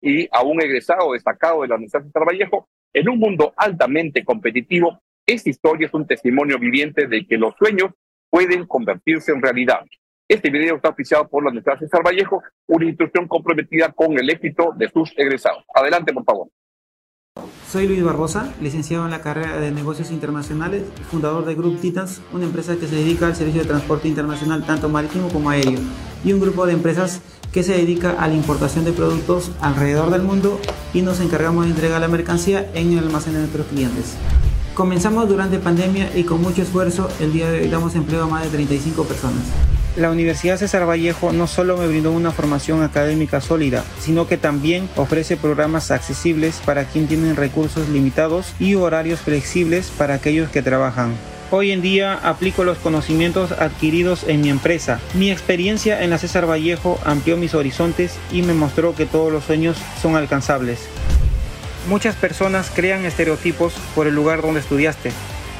y 0.00 0.28
a 0.30 0.42
un 0.42 0.60
egresado 0.62 1.12
destacado 1.12 1.62
de 1.62 1.68
la 1.68 1.76
Universidad 1.76 2.02
de 2.02 2.24
Vallejo, 2.24 2.68
en 2.92 3.08
un 3.08 3.18
mundo 3.18 3.52
altamente 3.56 4.24
competitivo, 4.24 5.00
esta 5.26 5.50
historia 5.50 5.86
es 5.86 5.94
un 5.94 6.06
testimonio 6.06 6.58
viviente 6.58 7.06
de 7.06 7.26
que 7.26 7.38
los 7.38 7.54
sueños 7.56 7.92
pueden 8.30 8.66
convertirse 8.66 9.32
en 9.32 9.42
realidad. 9.42 9.80
Este 10.28 10.48
video 10.48 10.76
está 10.76 10.90
oficiado 10.90 11.28
por 11.28 11.42
la 11.42 11.50
Universidad 11.50 11.80
César 11.80 12.02
Vallejo, 12.06 12.40
una 12.68 12.86
institución 12.86 13.26
comprometida 13.26 13.90
con 13.92 14.16
el 14.16 14.30
éxito 14.30 14.72
de 14.76 14.88
sus 14.88 15.12
egresados. 15.16 15.64
Adelante, 15.74 16.12
por 16.12 16.24
favor. 16.24 16.48
Soy 17.66 17.86
Luis 17.86 18.02
Barbosa, 18.02 18.52
licenciado 18.60 19.04
en 19.04 19.10
la 19.10 19.22
carrera 19.22 19.58
de 19.58 19.70
Negocios 19.70 20.10
Internacionales 20.10 20.84
fundador 21.10 21.44
de 21.44 21.54
Group 21.54 21.80
Titans, 21.80 22.22
una 22.32 22.44
empresa 22.44 22.76
que 22.76 22.86
se 22.86 22.96
dedica 22.96 23.26
al 23.26 23.36
servicio 23.36 23.62
de 23.62 23.68
transporte 23.68 24.08
internacional 24.08 24.64
tanto 24.66 24.88
marítimo 24.88 25.28
como 25.28 25.50
aéreo, 25.50 25.78
y 26.24 26.32
un 26.32 26.40
grupo 26.40 26.66
de 26.66 26.72
empresas 26.72 27.22
que 27.52 27.62
se 27.62 27.72
dedica 27.72 28.20
a 28.20 28.28
la 28.28 28.34
importación 28.34 28.84
de 28.84 28.92
productos 28.92 29.52
alrededor 29.60 30.10
del 30.10 30.22
mundo 30.22 30.60
y 30.94 31.02
nos 31.02 31.20
encargamos 31.20 31.64
de 31.64 31.72
entregar 31.72 32.00
la 32.00 32.08
mercancía 32.08 32.70
en 32.74 32.92
el 32.92 33.04
almacén 33.04 33.34
de 33.34 33.40
nuestros 33.40 33.66
clientes. 33.66 34.16
Comenzamos 34.80 35.28
durante 35.28 35.58
pandemia 35.58 36.10
y 36.16 36.24
con 36.24 36.40
mucho 36.40 36.62
esfuerzo 36.62 37.10
el 37.20 37.34
día 37.34 37.50
de 37.50 37.60
hoy 37.60 37.68
damos 37.68 37.94
empleo 37.96 38.22
a 38.22 38.26
más 38.26 38.44
de 38.44 38.48
35 38.48 39.04
personas. 39.04 39.42
La 39.94 40.10
Universidad 40.10 40.56
César 40.56 40.88
Vallejo 40.88 41.34
no 41.34 41.46
solo 41.46 41.76
me 41.76 41.86
brindó 41.86 42.12
una 42.12 42.30
formación 42.30 42.82
académica 42.82 43.42
sólida, 43.42 43.84
sino 43.98 44.26
que 44.26 44.38
también 44.38 44.88
ofrece 44.96 45.36
programas 45.36 45.90
accesibles 45.90 46.62
para 46.64 46.86
quien 46.86 47.08
tienen 47.08 47.36
recursos 47.36 47.90
limitados 47.90 48.54
y 48.58 48.74
horarios 48.74 49.20
flexibles 49.20 49.92
para 49.98 50.14
aquellos 50.14 50.48
que 50.48 50.62
trabajan. 50.62 51.12
Hoy 51.50 51.72
en 51.72 51.82
día 51.82 52.14
aplico 52.14 52.64
los 52.64 52.78
conocimientos 52.78 53.52
adquiridos 53.52 54.24
en 54.28 54.40
mi 54.40 54.48
empresa. 54.48 54.98
Mi 55.12 55.30
experiencia 55.30 56.02
en 56.02 56.08
la 56.08 56.16
César 56.16 56.48
Vallejo 56.48 56.98
amplió 57.04 57.36
mis 57.36 57.54
horizontes 57.54 58.14
y 58.32 58.40
me 58.40 58.54
mostró 58.54 58.94
que 58.94 59.04
todos 59.04 59.30
los 59.30 59.44
sueños 59.44 59.76
son 60.00 60.16
alcanzables. 60.16 60.88
Muchas 61.88 62.14
personas 62.14 62.70
crean 62.74 63.06
estereotipos 63.06 63.74
por 63.94 64.06
el 64.06 64.14
lugar 64.14 64.42
donde 64.42 64.60
estudiaste. 64.60 65.12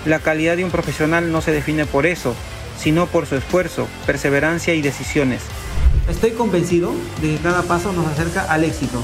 La 0.04 0.18
calidad 0.18 0.56
de 0.56 0.64
un 0.64 0.70
profesional 0.70 1.32
no 1.32 1.40
se 1.40 1.50
define 1.50 1.86
por 1.86 2.04
eso, 2.04 2.36
sino 2.76 3.06
por 3.06 3.26
su 3.26 3.36
esfuerzo, 3.36 3.88
perseverancia 4.06 4.74
y 4.74 4.82
decisiones. 4.82 5.42
Estoy 6.08 6.32
convencido 6.32 6.92
de 7.22 7.36
que 7.36 7.42
cada 7.42 7.62
paso 7.62 7.92
nos 7.92 8.06
acerca 8.06 8.52
al 8.52 8.64
éxito. 8.64 9.02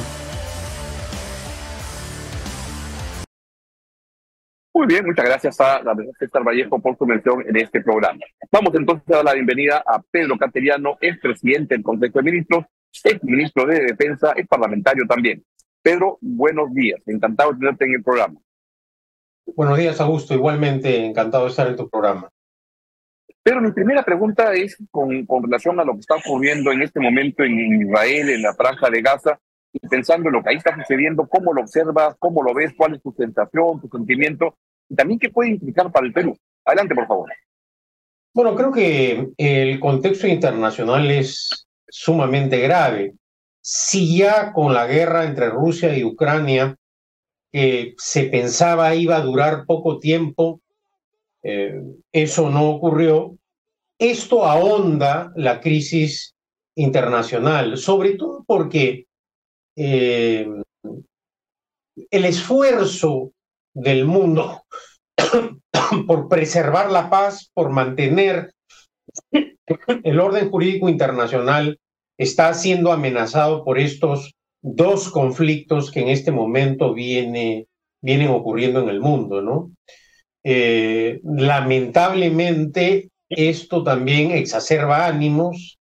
Muy 4.75 4.87
bien, 4.87 5.06
muchas 5.06 5.25
gracias 5.25 5.58
a 5.58 5.82
la 5.82 5.92
Universidad 5.92 6.28
César 6.28 6.44
Vallejo 6.44 6.78
por 6.78 6.99
su 6.99 7.06
mención 7.06 7.42
en 7.49 7.56
este 7.56 7.80
programa. 7.80 8.20
Vamos 8.52 8.75
entonces 8.75 9.08
a 9.08 9.16
dar 9.16 9.25
la 9.25 9.32
bienvenida 9.32 9.82
a 9.87 10.02
Pedro 10.11 10.37
Cateriano, 10.37 10.99
ex 11.00 11.18
presidente 11.18 11.75
del 11.75 11.82
Consejo 11.82 12.18
de 12.18 12.30
Ministros, 12.30 12.66
ex 13.04 13.25
ministro 13.25 13.64
de 13.64 13.80
Defensa, 13.80 14.35
ex 14.37 14.46
parlamentario 14.46 15.06
también. 15.08 15.42
Pedro, 15.87 16.19
buenos 16.21 16.75
días, 16.75 17.00
encantado 17.07 17.52
de 17.52 17.61
tenerte 17.61 17.85
en 17.85 17.95
el 17.95 18.02
programa. 18.02 18.40
Buenos 19.55 19.78
días, 19.78 20.00
Augusto, 20.00 20.35
igualmente 20.35 21.07
encantado 21.07 21.45
de 21.45 21.50
estar 21.50 21.69
en 21.69 21.76
tu 21.76 21.88
programa. 21.88 22.28
Pero 23.45 23.61
mi 23.61 23.71
primera 23.71 24.02
pregunta 24.02 24.52
es 24.52 24.76
con, 24.90 25.25
con 25.26 25.45
relación 25.45 25.78
a 25.78 25.85
lo 25.85 25.93
que 25.93 26.00
está 26.00 26.16
ocurriendo 26.16 26.73
en 26.73 26.83
este 26.83 26.99
momento 26.99 27.45
en 27.45 27.83
Israel, 27.83 28.31
en 28.31 28.43
la 28.43 28.52
franja 28.55 28.90
de 28.90 29.00
Gaza, 29.00 29.38
y 29.73 29.78
pensando 29.87 30.28
en 30.28 30.33
lo 30.33 30.43
que 30.43 30.50
ahí 30.50 30.57
está 30.57 30.75
sucediendo, 30.75 31.28
cómo 31.28 31.52
lo 31.52 31.61
observas, 31.61 32.16
cómo 32.19 32.43
lo 32.43 32.52
ves, 32.52 32.75
cuál 32.76 32.97
es 32.97 33.02
tu 33.02 33.12
sensación, 33.12 33.81
tu 33.81 33.88
sentimiento, 33.97 34.57
y 34.88 34.97
también 34.97 35.21
qué 35.21 35.31
puede 35.31 35.50
implicar 35.50 35.93
para 35.93 36.05
el 36.05 36.12
Perú. 36.12 36.37
Adelante, 36.64 36.97
por 36.97 37.07
favor. 37.07 37.31
Bueno, 38.35 38.57
creo 38.57 38.73
que 38.73 39.28
el 39.37 39.78
contexto 39.78 40.26
internacional 40.26 41.09
es 41.12 41.69
sumamente 41.88 42.59
grave. 42.59 43.14
Si 43.68 44.16
ya 44.16 44.52
con 44.52 44.73
la 44.73 44.87
guerra 44.87 45.25
entre 45.25 45.50
Rusia 45.50 45.99
y 45.99 46.04
Ucrania 46.04 46.76
eh, 47.52 47.94
se 47.99 48.26
pensaba 48.26 48.94
iba 48.94 49.16
a 49.16 49.23
durar 49.23 49.66
poco 49.66 49.99
tiempo, 49.99 50.61
eh, 51.42 51.82
eso 52.12 52.49
no 52.49 52.70
ocurrió. 52.70 53.37
Esto 53.99 54.44
ahonda 54.44 55.32
la 55.35 55.61
crisis 55.61 56.37
internacional, 56.76 57.76
sobre 57.76 58.12
todo 58.12 58.44
porque 58.46 59.06
eh, 59.75 60.46
el 62.08 62.25
esfuerzo 62.25 63.32
del 63.75 64.04
mundo 64.04 64.62
por 66.06 66.28
preservar 66.28 66.92
la 66.92 67.11
paz, 67.11 67.50
por 67.52 67.70
mantener 67.70 68.54
el 70.04 70.20
orden 70.20 70.50
jurídico 70.50 70.88
internacional, 70.88 71.80
está 72.18 72.54
siendo 72.54 72.92
amenazado 72.92 73.64
por 73.64 73.78
estos 73.78 74.35
dos 74.62 75.11
conflictos 75.11 75.90
que 75.90 76.00
en 76.00 76.08
este 76.08 76.32
momento 76.32 76.94
viene, 76.94 77.66
vienen 78.02 78.28
ocurriendo 78.28 78.80
en 78.80 78.88
el 78.88 79.00
mundo, 79.00 79.42
¿no? 79.42 79.70
Eh, 80.44 81.20
lamentablemente, 81.25 83.11
esto 83.28 83.82
también 83.82 84.30
exacerba 84.30 85.06
ánimos 85.06 85.78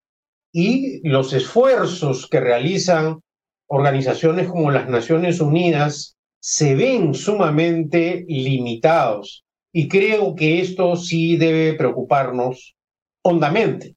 y 0.53 1.07
los 1.09 1.33
esfuerzos 1.33 2.29
que 2.29 2.41
realizan 2.41 3.21
organizaciones 3.67 4.49
como 4.49 4.71
las 4.71 4.89
Naciones 4.89 5.41
Unidas 5.41 6.17
se 6.41 6.75
ven 6.75 7.15
sumamente 7.15 8.25
limitados. 8.29 9.45
Y 9.73 9.89
creo 9.89 10.35
que 10.35 10.61
esto 10.61 10.97
sí 10.97 11.37
debe 11.37 11.75
preocuparnos 11.75 12.75
hondamente, 13.23 13.95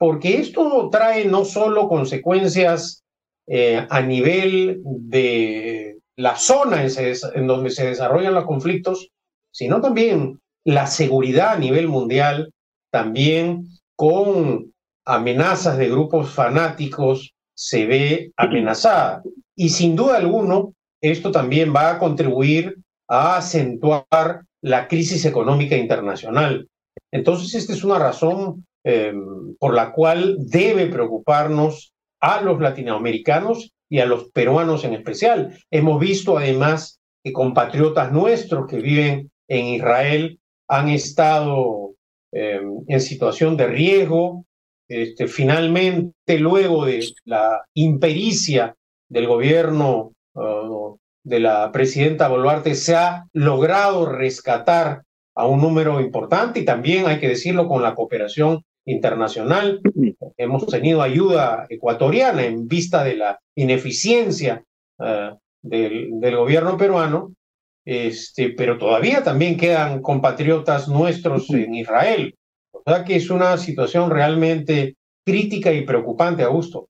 porque 0.00 0.38
esto 0.38 0.88
trae 0.90 1.26
no 1.26 1.44
solo 1.44 1.86
consecuencias 1.86 3.04
eh, 3.46 3.86
a 3.90 4.00
nivel 4.00 4.80
de 4.82 5.98
la 6.16 6.36
zona 6.36 6.82
en, 6.82 7.46
donde 7.46 7.68
se 7.68 7.88
desarrollan 7.88 8.32
los 8.32 8.46
conflictos, 8.46 9.10
sino 9.52 9.82
también 9.82 10.40
la 10.64 10.86
seguridad 10.86 11.52
a 11.52 11.58
nivel 11.58 11.86
mundial, 11.86 12.50
también 12.90 13.66
con 13.94 14.72
amenazas 15.04 15.76
de 15.76 15.90
grupos 15.90 16.30
fanáticos 16.30 17.34
se 17.54 17.84
ve 17.84 18.32
amenazada. 18.38 19.22
Y 19.54 19.68
sin 19.68 19.96
duda 19.96 20.16
alguno, 20.16 20.72
esto 21.02 21.30
también 21.30 21.74
va 21.76 21.90
a 21.90 21.98
contribuir 21.98 22.78
a 23.06 23.36
acentuar 23.36 24.46
la 24.62 24.88
crisis 24.88 25.26
económica 25.26 25.76
internacional. 25.76 26.66
Entonces, 27.12 27.54
esta 27.54 27.74
es 27.74 27.84
una 27.84 27.98
razón 27.98 28.64
eh, 28.84 29.12
por 29.58 29.74
la 29.74 29.92
cual 29.92 30.36
debe 30.38 30.86
preocuparnos 30.86 31.92
a 32.20 32.40
los 32.40 32.60
latinoamericanos 32.60 33.72
y 33.88 33.98
a 33.98 34.06
los 34.06 34.30
peruanos 34.30 34.84
en 34.84 34.94
especial. 34.94 35.58
Hemos 35.70 36.00
visto 36.00 36.38
además 36.38 37.00
que 37.22 37.32
compatriotas 37.32 38.12
nuestros 38.12 38.66
que 38.66 38.78
viven 38.78 39.30
en 39.48 39.66
Israel 39.66 40.38
han 40.68 40.88
estado 40.88 41.94
eh, 42.32 42.60
en 42.86 43.00
situación 43.00 43.56
de 43.56 43.66
riesgo. 43.66 44.44
Este, 44.88 45.26
finalmente, 45.26 46.38
luego 46.38 46.84
de 46.84 47.04
la 47.24 47.64
impericia 47.74 48.76
del 49.08 49.26
gobierno 49.26 50.12
uh, 50.34 50.96
de 51.22 51.40
la 51.40 51.70
presidenta 51.72 52.28
Boluarte, 52.28 52.74
se 52.74 52.94
ha 52.96 53.26
logrado 53.32 54.06
rescatar 54.06 55.02
a 55.34 55.46
un 55.46 55.60
número 55.60 56.00
importante 56.00 56.60
y 56.60 56.64
también 56.64 57.06
hay 57.06 57.18
que 57.18 57.28
decirlo 57.28 57.68
con 57.68 57.82
la 57.82 57.94
cooperación 57.94 58.64
internacional. 58.90 59.80
Hemos 60.36 60.66
tenido 60.66 61.02
ayuda 61.02 61.66
ecuatoriana 61.68 62.44
en 62.44 62.66
vista 62.66 63.04
de 63.04 63.16
la 63.16 63.40
ineficiencia 63.54 64.64
uh, 64.98 65.36
del, 65.62 66.20
del, 66.20 66.36
gobierno 66.36 66.76
peruano, 66.76 67.34
este, 67.84 68.50
pero 68.50 68.78
todavía 68.78 69.22
también 69.22 69.56
quedan 69.56 70.02
compatriotas 70.02 70.88
nuestros 70.88 71.50
en 71.50 71.74
Israel. 71.74 72.34
O 72.72 72.82
sea 72.84 73.04
que 73.04 73.16
es 73.16 73.30
una 73.30 73.56
situación 73.56 74.10
realmente 74.10 74.96
crítica 75.24 75.72
y 75.72 75.84
preocupante, 75.84 76.42
Augusto. 76.42 76.88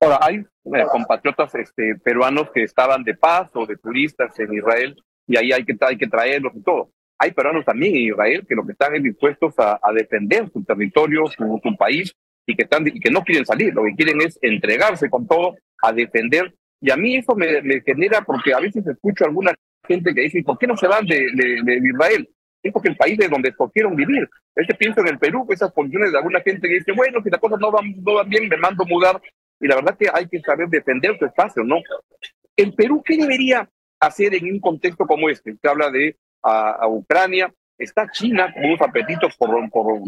Ahora, 0.00 0.18
hay 0.20 0.36
eh, 0.36 0.84
compatriotas 0.90 1.54
este, 1.54 1.96
peruanos 2.02 2.50
que 2.52 2.62
estaban 2.62 3.02
de 3.02 3.14
paz 3.14 3.50
o 3.54 3.66
de 3.66 3.76
turistas 3.76 4.38
en 4.38 4.52
Israel 4.54 4.96
y 5.26 5.36
ahí 5.36 5.52
hay 5.52 5.64
que, 5.64 5.76
hay 5.80 5.96
que 5.96 6.06
traerlos 6.06 6.54
y 6.54 6.62
todo. 6.62 6.90
Hay 7.18 7.32
peruanos 7.32 7.64
también 7.64 7.96
en 7.96 8.02
Israel 8.02 8.46
que 8.48 8.54
lo 8.54 8.64
que 8.64 8.72
están 8.72 8.94
es 8.94 9.02
dispuestos 9.02 9.54
a, 9.58 9.78
defender 9.94 10.50
su 10.52 10.62
territorio, 10.64 11.26
su, 11.26 11.60
su, 11.62 11.76
país 11.76 12.14
y 12.46 12.54
que, 12.54 12.64
están, 12.64 12.86
y 12.86 13.00
que 13.00 13.10
no 13.10 13.22
quieren 13.22 13.46
salir. 13.46 13.74
Lo 13.74 13.84
que 13.84 13.94
quieren 13.94 14.20
es 14.20 14.38
entregarse 14.42 15.08
con 15.08 15.26
todo 15.26 15.56
a 15.82 15.92
defender. 15.92 16.54
Y 16.80 16.90
a 16.90 16.96
mí 16.96 17.16
eso 17.16 17.34
me, 17.34 17.62
me 17.62 17.80
genera, 17.80 18.20
porque 18.22 18.52
a 18.52 18.60
veces 18.60 18.86
escucho 18.86 19.24
a 19.24 19.28
alguna 19.28 19.54
gente 19.86 20.14
que 20.14 20.22
dice, 20.22 20.42
¿por 20.42 20.58
qué 20.58 20.66
no 20.66 20.76
se 20.76 20.86
van 20.86 21.06
de, 21.06 21.28
de, 21.34 21.62
de 21.62 21.88
Israel? 21.88 22.28
Es 22.62 22.72
porque 22.72 22.88
el 22.88 22.96
país 22.96 23.16
de 23.16 23.28
donde 23.28 23.48
escogieron 23.48 23.96
vivir. 23.96 24.28
Este 24.54 24.74
pienso 24.74 25.00
en 25.00 25.08
el 25.08 25.18
Perú, 25.18 25.46
esas 25.50 25.72
posiciones 25.72 26.12
de 26.12 26.18
alguna 26.18 26.40
gente 26.40 26.68
que 26.68 26.74
dice, 26.74 26.92
bueno, 26.92 27.22
si 27.22 27.30
las 27.30 27.40
cosas 27.40 27.58
no 27.60 27.70
van, 27.70 27.94
no 28.02 28.14
van 28.14 28.28
bien, 28.28 28.48
me 28.48 28.56
mando 28.56 28.82
a 28.82 28.86
mudar 28.86 29.20
y 29.60 29.68
la 29.68 29.76
verdad 29.76 29.96
que 29.98 30.08
hay 30.12 30.28
que 30.28 30.40
saber 30.40 30.68
defender 30.68 31.18
su 31.18 31.24
espacio, 31.24 31.64
¿no? 31.64 31.76
El 32.56 32.74
Perú, 32.74 33.02
¿qué 33.04 33.16
debería 33.16 33.68
hacer 34.00 34.34
en 34.34 34.52
un 34.52 34.60
contexto 34.60 35.06
como 35.06 35.28
este? 35.28 35.56
Se 35.60 35.68
habla 35.68 35.90
de 35.90 36.16
a, 36.46 36.88
Ucrania, 36.88 37.52
está 37.78 38.08
China 38.10 38.52
con 38.52 38.64
unos 38.64 38.80
apetitos 38.80 39.36
por, 39.36 39.70
por 39.70 40.00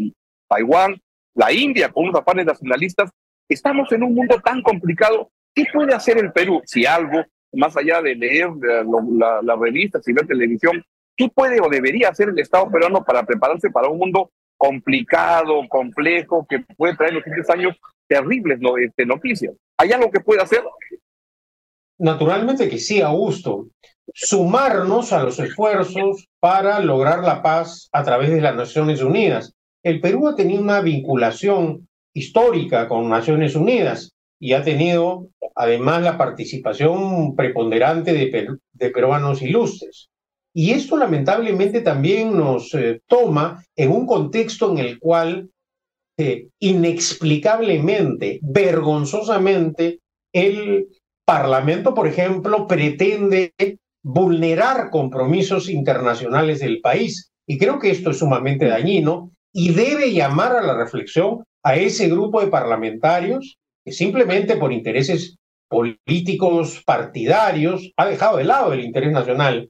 Taiwán, 0.47 0.99
la 1.35 1.51
India 1.51 1.89
con 1.89 2.05
unos 2.05 2.21
afanes 2.21 2.45
nacionalistas. 2.45 3.11
Estamos 3.47 3.91
en 3.91 4.03
un 4.03 4.13
mundo 4.13 4.39
tan 4.39 4.61
complicado. 4.61 5.29
¿Qué 5.53 5.65
puede 5.71 5.93
hacer 5.93 6.17
el 6.17 6.31
Perú 6.31 6.61
si 6.65 6.85
algo, 6.85 7.23
más 7.53 7.75
allá 7.75 8.01
de 8.01 8.15
leer 8.15 8.49
la, 8.51 9.41
la, 9.41 9.55
revistas 9.55 10.07
y 10.07 10.13
ver 10.13 10.27
televisión, 10.27 10.83
qué 11.15 11.29
puede 11.29 11.59
o 11.59 11.67
debería 11.67 12.09
hacer 12.09 12.29
el 12.29 12.39
Estado 12.39 12.69
peruano 12.71 13.03
para 13.03 13.23
prepararse 13.23 13.69
para 13.71 13.89
un 13.89 13.97
mundo 13.97 14.31
complicado, 14.57 15.67
complejo, 15.67 16.45
que 16.47 16.59
puede 16.77 16.95
traer 16.95 17.13
los 17.13 17.23
siguientes 17.23 17.49
años 17.49 17.77
terribles 18.07 18.59
no, 18.59 18.77
este, 18.77 19.05
noticias. 19.05 19.53
¿Hay 19.77 19.91
algo 19.91 20.11
que 20.11 20.19
pueda 20.19 20.43
hacer? 20.43 20.61
Naturalmente 21.99 22.69
que 22.69 22.79
sí, 22.79 23.01
Augusto. 23.01 23.67
Sumarnos 24.13 25.13
a 25.13 25.23
los 25.23 25.37
esfuerzos 25.39 26.27
para 26.39 26.79
lograr 26.79 27.23
la 27.23 27.43
paz 27.43 27.89
a 27.91 28.03
través 28.03 28.31
de 28.31 28.41
las 28.41 28.55
Naciones 28.55 29.03
Unidas. 29.03 29.53
El 29.83 29.99
Perú 29.99 30.27
ha 30.27 30.35
tenido 30.35 30.61
una 30.61 30.81
vinculación 30.81 31.87
histórica 32.13 32.87
con 32.87 33.09
Naciones 33.09 33.55
Unidas 33.55 34.13
y 34.39 34.53
ha 34.53 34.63
tenido 34.63 35.27
además 35.55 36.01
la 36.01 36.17
participación 36.17 37.35
preponderante 37.35 38.13
de, 38.13 38.89
peruanos 38.91 39.41
ilustres. 39.41 40.09
Y 40.53 40.71
esto 40.71 40.97
lamentablemente 40.97 41.81
también 41.81 42.35
nos 42.35 42.73
eh, 42.73 43.01
toma 43.07 43.63
en 43.75 43.91
un 43.91 44.07
contexto 44.07 44.71
en 44.71 44.79
el 44.79 44.99
cual 44.99 45.49
inexplicablemente, 46.59 48.39
vergonzosamente, 48.41 49.99
el 50.33 50.87
Parlamento, 51.29 51.93
por 51.93 52.07
ejemplo, 52.07 52.65
pretende 52.65 53.53
vulnerar 54.01 54.89
compromisos 54.89 55.69
internacionales 55.69 56.59
del 56.59 56.81
país. 56.81 57.29
Y 57.45 57.59
creo 57.59 57.77
que 57.77 57.91
esto 57.91 58.09
es 58.09 58.17
sumamente 58.17 58.65
dañino 58.65 59.29
y 59.53 59.71
debe 59.73 60.11
llamar 60.11 60.55
a 60.55 60.63
la 60.63 60.75
reflexión 60.75 61.43
a 61.61 61.75
ese 61.75 62.09
grupo 62.09 62.41
de 62.41 62.47
parlamentarios 62.47 63.59
que 63.85 63.91
simplemente 63.91 64.57
por 64.57 64.73
intereses 64.73 65.37
políticos 65.67 66.81
partidarios 66.83 67.91
ha 67.95 68.07
dejado 68.07 68.37
de 68.37 68.45
lado 68.45 68.73
el 68.73 68.83
interés 68.83 69.11
nacional. 69.11 69.69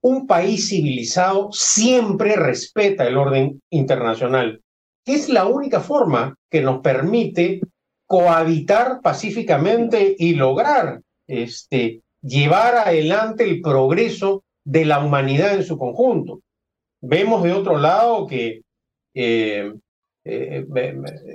Un 0.00 0.26
país 0.26 0.68
civilizado 0.68 1.52
siempre 1.52 2.34
respeta 2.34 3.06
el 3.06 3.16
orden 3.16 3.62
internacional 3.70 4.60
es 5.06 5.28
la 5.28 5.46
única 5.46 5.80
forma 5.80 6.36
que 6.50 6.60
nos 6.60 6.80
permite 6.80 7.60
cohabitar 8.06 9.00
pacíficamente 9.02 10.14
y 10.18 10.34
lograr 10.34 11.02
este, 11.26 12.02
llevar 12.22 12.76
adelante 12.76 13.44
el 13.44 13.60
progreso 13.60 14.44
de 14.64 14.84
la 14.84 15.04
humanidad 15.04 15.54
en 15.54 15.64
su 15.64 15.78
conjunto. 15.78 16.40
Vemos 17.00 17.42
de 17.42 17.52
otro 17.52 17.78
lado 17.78 18.26
que 18.26 18.62
eh, 19.14 19.72
eh, 20.24 20.66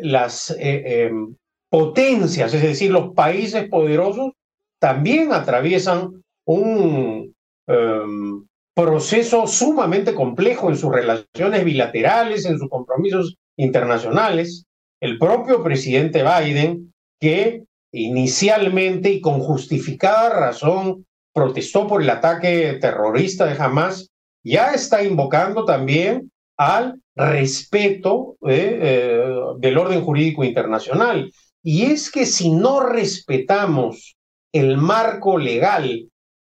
las 0.02 0.52
eh, 0.52 1.06
em, 1.06 1.36
potencias, 1.70 2.54
es 2.54 2.62
decir, 2.62 2.92
los 2.92 3.14
países 3.14 3.70
poderosos, 3.70 4.34
también 4.80 5.32
atraviesan 5.32 6.24
un 6.46 7.34
em, 7.68 8.46
proceso 8.74 9.48
sumamente 9.48 10.14
complejo 10.14 10.70
en 10.70 10.78
sus 10.78 10.92
relaciones 10.92 11.64
bilaterales, 11.64 12.46
en 12.46 12.58
sus 12.58 12.70
compromisos 12.70 13.38
internacionales, 13.56 14.66
el 15.02 15.18
propio 15.18 15.64
presidente 15.64 16.24
Biden, 16.24 16.94
que 17.20 17.64
inicialmente 17.92 19.10
y 19.12 19.20
con 19.20 19.40
justificada 19.40 20.30
razón 20.30 21.06
protestó 21.34 21.88
por 21.88 22.02
el 22.02 22.10
ataque 22.10 22.78
terrorista 22.80 23.46
de 23.46 23.62
Hamas, 23.62 24.10
ya 24.44 24.74
está 24.74 25.04
invocando 25.04 25.66
también 25.66 26.32
al 26.58 27.02
respeto 27.16 28.38
eh, 28.48 28.80
eh, 28.82 29.24
del 29.58 29.78
orden 29.78 30.02
jurídico 30.02 30.44
internacional. 30.44 31.32
Y 31.64 31.84
es 31.84 32.12
que 32.12 32.26
si 32.26 32.52
no 32.52 32.80
respetamos 32.82 34.16
el 34.54 34.78
marco 34.78 35.38
legal, 35.38 36.10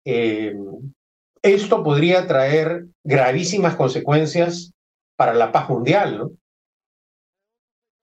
eh, 0.06 0.56
esto 1.42 1.84
podría 1.84 2.28
traer 2.28 2.86
gravísimas 3.04 3.76
consecuencias 3.76 4.72
para 5.16 5.34
la 5.34 5.52
paz 5.52 5.70
mundial, 5.70 6.18
¿no? 6.18 6.32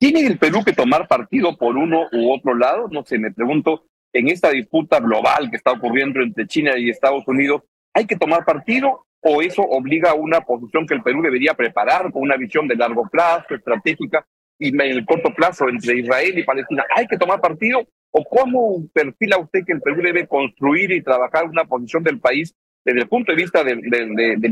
¿Tiene 0.01 0.21
el 0.21 0.39
Perú 0.39 0.65
que 0.65 0.73
tomar 0.73 1.07
partido 1.07 1.59
por 1.59 1.77
uno 1.77 2.09
u 2.11 2.33
otro 2.33 2.55
lado? 2.55 2.89
No 2.91 3.05
sé, 3.05 3.19
me 3.19 3.33
pregunto, 3.33 3.85
en 4.15 4.29
esta 4.29 4.51
disputa 4.51 4.99
global 4.99 5.51
que 5.51 5.57
está 5.57 5.73
ocurriendo 5.73 6.23
entre 6.23 6.47
China 6.47 6.73
y 6.79 6.89
Estados 6.89 7.23
Unidos, 7.29 7.63
¿hay 7.93 8.07
que 8.07 8.17
tomar 8.17 8.47
partido 8.47 9.05
o 9.21 9.43
eso 9.43 9.61
obliga 9.61 10.13
a 10.13 10.15
una 10.15 10.41
posición 10.41 10.87
que 10.87 10.95
el 10.95 11.03
Perú 11.03 11.21
debería 11.21 11.53
preparar 11.53 12.11
con 12.11 12.23
una 12.23 12.39
visión 12.39 12.67
de 12.67 12.77
largo 12.77 13.07
plazo, 13.11 13.55
estratégica 13.55 14.27
y 14.59 14.69
en 14.69 14.81
el 14.81 15.05
corto 15.05 15.35
plazo 15.35 15.69
entre 15.69 15.99
Israel 15.99 16.39
y 16.39 16.45
Palestina? 16.45 16.83
¿Hay 16.97 17.07
que 17.07 17.19
tomar 17.19 17.41
partido 17.41 17.87
¿O 18.13 18.25
cómo 18.25 18.89
perfila 18.93 19.39
usted 19.39 19.61
que 19.65 19.73
el 19.73 19.81
Perú 19.81 20.03
debe 20.03 20.27
construir 20.27 20.91
y 20.91 21.03
trabajar 21.03 21.45
una 21.45 21.65
posición 21.65 22.03
del 22.03 22.19
país 22.19 22.55
desde 22.85 23.03
el 23.03 23.09
punto 23.09 23.31
de 23.31 23.37
vista 23.37 23.63
del, 23.63 23.81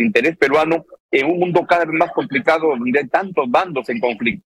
interés 0.01 0.37
peruano 0.37 0.85
en 1.11 1.27
un 1.27 1.41
mundo 1.41 1.67
cada 1.67 1.85
vez 1.85 1.95
más 1.95 2.13
complicado 2.13 2.69
donde 2.69 3.01
hay 3.01 3.09
tantos 3.09 3.51
bandos 3.51 3.89
en 3.89 3.99
conflicto? 3.99 4.48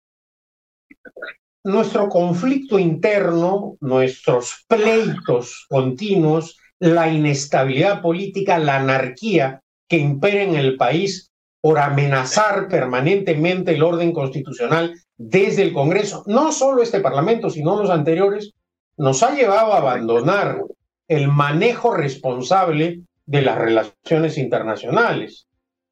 Nuestro 1.64 2.10
conflicto 2.10 2.80
interno, 2.80 3.78
nuestros 3.82 4.66
pleitos 4.68 5.66
continuos, 5.70 6.58
la 6.80 7.12
inestabilidad 7.12 8.02
política, 8.02 8.58
la 8.58 8.78
anarquía 8.78 9.62
que 9.88 9.98
impera 9.98 10.42
en 10.42 10.56
el 10.56 10.78
país 10.78 11.32
por 11.62 11.78
amenazar 11.78 12.68
permanentemente 12.68 13.76
el 13.76 13.84
orden 13.84 14.12
constitucional 14.12 14.96
desde 15.16 15.62
el 15.62 15.74
Congreso, 15.74 16.24
no 16.26 16.52
solo 16.52 16.82
este 16.82 17.00
Parlamento, 17.00 17.52
sino 17.52 17.78
los 17.78 17.92
anteriores, 17.92 18.54
nos 18.98 19.22
ha 19.22 19.36
llevado 19.36 19.74
a 19.74 19.78
abandonar 19.78 20.64
el 21.08 21.28
manejo 21.28 21.94
responsable 21.94 23.02
de 23.26 23.42
las 23.44 23.58
relaciones 23.58 24.38
internacionales. 24.38 25.48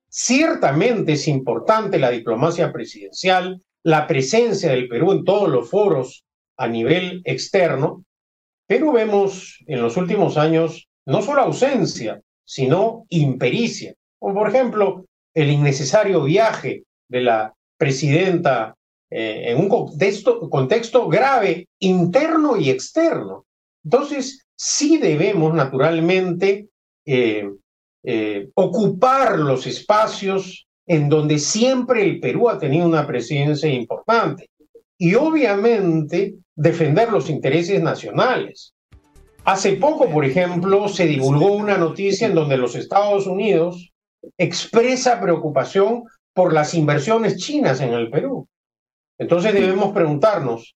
Ciertamente 0.08 1.13
es 1.13 1.27
importante 1.27 2.00
la 2.00 2.10
diplomacia 2.10 2.72
presidencial, 2.74 3.62
la 3.83 4.07
presencia 4.07 4.71
del 4.71 4.88
Perú 4.88 5.12
en 5.12 5.24
todos 5.24 5.50
los 5.50 5.69
foros 5.69 6.24
a 6.57 6.67
nivel 6.67 7.21
externo, 7.24 8.03
pero 8.67 8.91
vemos 8.91 9.63
en 9.67 9.81
los 9.81 9.98
últimos 9.98 10.38
años 10.38 10.88
no 11.05 11.21
solo 11.21 11.41
ausencia, 11.41 12.21
sino 12.45 13.05
impericia. 13.09 13.93
Como 14.19 14.36
por 14.36 14.50
ejemplo 14.50 15.05
el 15.33 15.50
innecesario 15.50 16.24
viaje 16.24 16.83
de 17.07 17.21
la 17.21 17.53
presidenta 17.77 18.75
eh, 19.09 19.51
en 19.51 19.57
un 19.57 19.69
contexto, 20.50 21.07
grave 21.07 21.67
interno 21.79 22.57
y 22.57 22.69
externo. 22.69 23.45
Entonces, 23.83 24.45
sí 24.55 24.98
debemos 24.98 25.53
naturalmente 25.53 26.67
eh, 27.05 27.50
eh, 28.03 28.50
ocupar 28.53 29.39
los 29.39 29.65
espacios 29.65 30.67
en 30.89 31.08
donde 31.08 31.38
siempre 31.38 32.03
el 32.03 32.19
Perú 32.19 32.50
ha 32.50 32.58
tenido 32.58 32.88
una 32.88 33.05
presencia 33.05 33.69
importante 33.69 34.50
y 34.98 35.13
obviamente 35.13 36.34
defender 36.55 37.12
los 37.12 37.29
intereses 37.29 37.79
nacionales. 37.79 38.74
Hace 39.46 39.74
poco, 39.74 40.10
por 40.10 40.25
ejemplo, 40.25 40.89
se 40.89 41.05
divulgó 41.05 41.53
una 41.53 41.77
noticia 41.77 42.25
en 42.25 42.34
donde 42.34 42.58
los 42.58 42.75
Estados 42.75 43.27
Unidos 43.27 43.91
expresa 44.36 45.22
preocupación 45.22 46.05
por 46.34 46.53
las 46.53 46.74
inversiones 46.74 47.38
chinas 47.38 47.81
en 47.81 47.93
el 47.93 48.10
Perú. 48.10 48.48
Entonces 49.19 49.53
debemos 49.53 49.93
preguntarnos, 49.93 50.75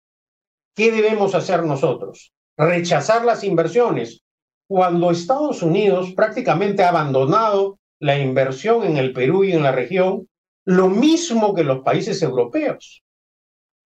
¿qué 0.75 0.91
debemos 0.91 1.35
hacer 1.35 1.63
nosotros? 1.63 2.33
¿Rechazar 2.57 3.23
las 3.23 3.45
inversiones 3.45 4.19
cuando 4.67 5.09
Estados 5.09 5.63
Unidos 5.63 6.11
prácticamente 6.13 6.83
ha 6.83 6.89
abandonado 6.89 7.79
la 8.01 8.17
inversión 8.17 8.83
en 8.83 8.97
el 8.97 9.13
Perú 9.13 9.43
y 9.43 9.53
en 9.53 9.61
la 9.61 9.71
región, 9.71 10.27
lo 10.65 10.89
mismo 10.89 11.53
que 11.53 11.63
los 11.63 11.83
países 11.83 12.21
europeos? 12.21 13.03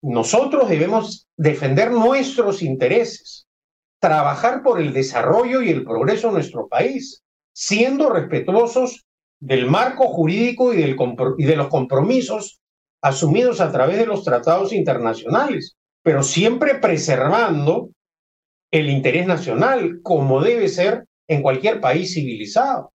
Nosotros 0.02 0.68
debemos 0.68 1.28
defender 1.36 1.92
nuestros 1.92 2.62
intereses, 2.62 3.46
trabajar 4.00 4.62
por 4.62 4.80
el 4.80 4.92
desarrollo 4.92 5.62
y 5.62 5.70
el 5.70 5.84
progreso 5.84 6.28
de 6.28 6.34
nuestro 6.34 6.66
país, 6.68 7.22
siendo 7.52 8.10
respetuosos 8.10 9.06
del 9.38 9.66
marco 9.66 10.08
jurídico 10.08 10.74
y, 10.74 10.96
y 11.38 11.44
de 11.44 11.56
los 11.56 11.68
compromisos 11.68 12.60
asumidos 13.02 13.60
a 13.60 13.70
través 13.70 13.98
de 13.98 14.06
los 14.06 14.24
tratados 14.24 14.72
internacionales, 14.72 15.76
pero 16.02 16.22
siempre 16.22 16.74
preservando 16.74 17.90
el 18.72 18.90
interés 18.90 19.26
nacional, 19.26 20.00
como 20.02 20.42
debe 20.42 20.68
ser 20.68 21.04
en 21.28 21.42
cualquier 21.42 21.80
país 21.80 22.12
civilizado. 22.14 22.92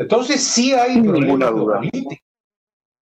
Entonces 0.00 0.42
sí 0.42 0.72
hay 0.72 1.02
problemas 1.02 1.50
geopolíticos. 1.50 2.18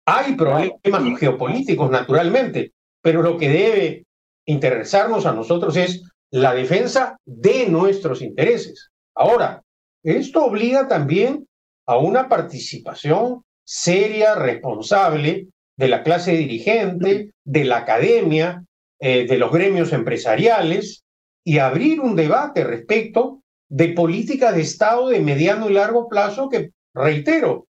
Hay 0.07 0.37
problemas 0.37 1.19
geopolíticos, 1.19 1.91
naturalmente, 1.91 2.73
pero 3.03 3.21
lo 3.21 3.37
que 3.37 3.49
debe 3.49 4.05
interesarnos 4.47 5.27
a 5.27 5.33
nosotros 5.33 5.77
es 5.77 6.05
la 6.31 6.55
defensa 6.55 7.17
de 7.25 7.69
nuestros 7.69 8.23
intereses. 8.23 8.91
Ahora, 9.17 9.61
esto 10.05 10.45
obliga 10.45 10.87
también 10.87 11.49
a 11.87 11.99
una 11.99 12.29
participación 12.29 13.43
seria, 13.67 14.37
responsable 14.37 15.49
de 15.77 15.89
la 15.89 16.05
clase 16.05 16.33
dirigente, 16.33 17.33
de 17.45 17.65
la 17.65 17.79
academia, 17.79 18.65
eh, 19.01 19.27
de 19.27 19.37
los 19.37 19.51
gremios 19.51 19.93
empresariales 19.93 21.03
y 21.43 21.59
abrir 21.59 22.01
un 22.01 22.15
debate 22.15 22.63
respecto 22.63 23.41
de 23.69 23.89
políticas 23.89 24.55
de 24.55 24.63
Estado 24.63 25.09
de 25.09 25.19
mediano 25.19 25.69
y 25.69 25.73
largo 25.73 26.09
plazo 26.09 26.49
que, 26.49 26.71
reitero, 26.95 27.67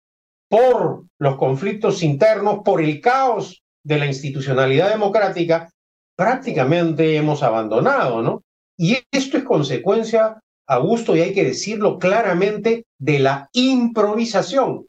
por 0.49 1.05
los 1.19 1.37
conflictos 1.37 2.03
internos, 2.03 2.59
por 2.65 2.81
el 2.81 2.99
caos 2.99 3.61
de 3.83 3.97
la 3.97 4.05
institucionalidad 4.05 4.89
democrática, 4.89 5.71
prácticamente 6.17 7.15
hemos 7.15 7.41
abandonado, 7.43 8.21
¿no? 8.21 8.43
Y 8.77 8.97
esto 9.11 9.37
es 9.37 9.43
consecuencia 9.43 10.39
a 10.67 10.77
gusto, 10.77 11.15
y 11.15 11.21
hay 11.21 11.33
que 11.33 11.43
decirlo 11.43 11.99
claramente, 11.99 12.85
de 12.99 13.19
la 13.19 13.49
improvisación. 13.53 14.87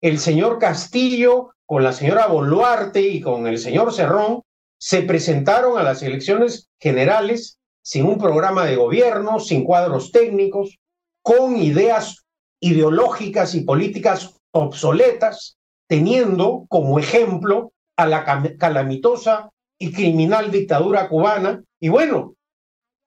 El 0.00 0.18
señor 0.18 0.58
Castillo 0.58 1.52
con 1.66 1.82
la 1.82 1.92
señora 1.92 2.28
Boluarte 2.28 3.00
y 3.00 3.20
con 3.20 3.46
el 3.46 3.58
señor 3.58 3.92
Cerrón 3.92 4.42
se 4.78 5.02
presentaron 5.02 5.78
a 5.78 5.82
las 5.82 6.02
elecciones 6.02 6.68
generales 6.80 7.58
sin 7.82 8.06
un 8.06 8.18
programa 8.18 8.64
de 8.64 8.76
gobierno, 8.76 9.40
sin 9.40 9.64
cuadros 9.64 10.12
técnicos, 10.12 10.78
con 11.22 11.56
ideas 11.56 12.25
ideológicas 12.60 13.54
y 13.54 13.62
políticas 13.62 14.34
obsoletas, 14.52 15.56
teniendo 15.88 16.66
como 16.68 16.98
ejemplo 16.98 17.72
a 17.96 18.06
la 18.06 18.24
calamitosa 18.58 19.50
y 19.78 19.92
criminal 19.92 20.50
dictadura 20.50 21.08
cubana. 21.08 21.62
Y 21.80 21.88
bueno, 21.88 22.34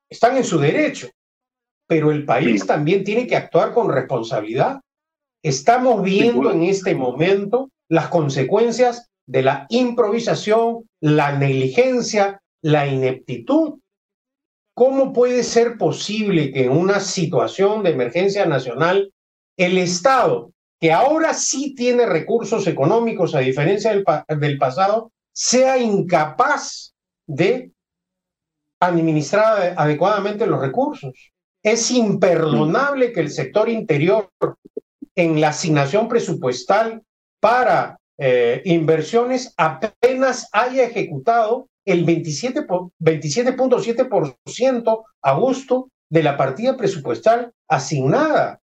están 0.09 0.37
en 0.37 0.43
su 0.43 0.59
derecho, 0.59 1.09
pero 1.87 2.11
el 2.11 2.25
país 2.25 2.65
también 2.65 3.03
tiene 3.03 3.27
que 3.27 3.35
actuar 3.35 3.73
con 3.73 3.91
responsabilidad. 3.91 4.79
Estamos 5.43 6.03
viendo 6.03 6.51
en 6.51 6.63
este 6.63 6.95
momento 6.95 7.69
las 7.87 8.09
consecuencias 8.09 9.09
de 9.25 9.43
la 9.43 9.65
improvisación, 9.69 10.89
la 11.01 11.37
negligencia, 11.37 12.41
la 12.61 12.87
ineptitud. 12.87 13.79
¿Cómo 14.75 15.13
puede 15.13 15.43
ser 15.43 15.77
posible 15.77 16.51
que 16.51 16.65
en 16.65 16.71
una 16.71 16.99
situación 16.99 17.83
de 17.83 17.91
emergencia 17.91 18.45
nacional 18.45 19.11
el 19.59 19.77
Estado, 19.77 20.51
que 20.79 20.91
ahora 20.93 21.33
sí 21.33 21.75
tiene 21.75 22.05
recursos 22.05 22.65
económicos 22.65 23.35
a 23.35 23.39
diferencia 23.39 23.91
del, 23.91 24.05
del 24.39 24.57
pasado, 24.57 25.11
sea 25.33 25.77
incapaz 25.77 26.93
de 27.27 27.73
administrar 28.79 29.73
adecuadamente 29.77 30.47
los 30.47 30.61
recursos? 30.61 31.33
Es 31.61 31.91
imperdonable 31.91 33.11
que 33.11 33.19
el 33.19 33.29
sector 33.29 33.67
interior 33.67 34.29
en 35.13 35.41
la 35.41 35.49
asignación 35.49 36.07
presupuestal 36.07 37.03
para 37.41 37.99
eh, 38.17 38.61
inversiones 38.63 39.53
apenas 39.57 40.47
haya 40.53 40.85
ejecutado 40.85 41.67
el 41.85 42.05
27.7% 42.05 45.03
a 45.21 45.33
gusto 45.33 45.89
de 46.09 46.23
la 46.23 46.37
partida 46.37 46.77
presupuestal 46.77 47.51
asignada. 47.67 48.61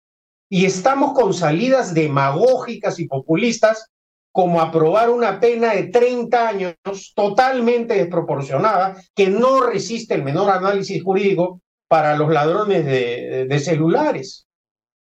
Y 0.50 0.66
estamos 0.66 1.14
con 1.14 1.34
salidas 1.34 1.94
demagógicas 1.94 3.00
y 3.00 3.08
populistas 3.08 3.90
como 4.32 4.62
aprobar 4.62 5.10
una 5.10 5.40
pena 5.40 5.74
de 5.74 5.84
30 5.84 6.48
años 6.48 6.76
totalmente 7.16 7.96
desproporcionada 7.96 9.02
que 9.16 9.28
no 9.28 9.62
resiste 9.62 10.16
el 10.16 10.24
menor 10.24 10.50
análisis 10.50 11.04
jurídico 11.04 11.62
para 11.88 12.16
los 12.16 12.32
ladrones 12.32 12.86
de, 12.86 13.60
celulares. 13.60 14.48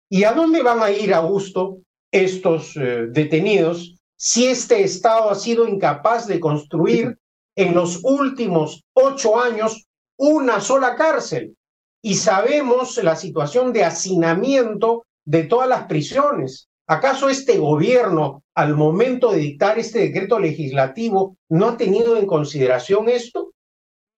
¿Y 0.10 0.24
a 0.24 0.34
dónde 0.34 0.62
van 0.62 0.82
a 0.82 0.92
ir 0.92 1.14
a 1.14 1.20
gusto 1.20 1.80
estos 2.12 2.78
eh, 2.78 3.08
detenidos 3.10 3.98
si 4.18 4.48
este 4.48 4.84
Estado 4.84 5.30
ha 5.30 5.36
sido 5.36 5.68
incapaz 5.68 6.28
de 6.28 6.40
construir 6.40 7.18
en 7.56 7.74
los 7.74 8.02
últimos 8.04 8.84
ocho 8.94 9.40
años 9.40 9.86
una 10.18 10.62
sola 10.62 10.96
cárcel? 10.96 11.56
Y 12.04 12.16
sabemos 12.16 13.04
la 13.04 13.16
situación 13.16 13.74
de 13.74 13.84
hacinamiento 13.84 15.06
de 15.26 15.44
todas 15.44 15.68
las 15.68 15.86
prisiones. 15.88 16.68
¿Acaso 16.88 17.30
este 17.30 17.58
gobierno, 17.58 18.44
al 18.54 18.76
momento 18.76 19.32
de 19.32 19.40
dictar 19.40 19.80
este 19.80 20.00
decreto 20.00 20.40
legislativo, 20.40 21.36
no 21.50 21.70
ha 21.70 21.78
tenido 21.78 22.16
en 22.16 22.28
consideración 22.28 23.10
esto? 23.10 23.52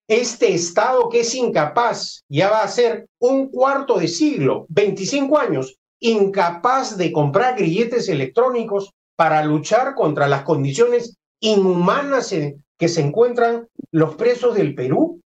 este 0.08 0.54
Estado 0.54 1.10
que 1.10 1.20
es 1.22 1.36
incapaz, 1.36 2.24
ya 2.30 2.50
va 2.50 2.64
a 2.64 2.68
ser 2.68 3.08
un 3.20 3.50
cuarto 3.50 4.00
de 4.00 4.08
siglo, 4.08 4.66
25 4.70 5.38
años, 5.38 5.78
incapaz 6.00 6.98
de 6.98 7.12
comprar 7.12 7.58
grilletes 7.58 8.08
electrónicos 8.08 8.92
para 9.18 9.44
luchar 9.44 9.96
contra 9.96 10.28
las 10.28 10.44
condiciones 10.44 11.18
inhumanas 11.42 12.32
en 12.32 12.64
que 12.78 12.88
se 12.88 13.02
encuentran 13.02 13.68
los 13.92 14.16
presos 14.16 14.56
del 14.56 14.76
Perú. 14.76 15.20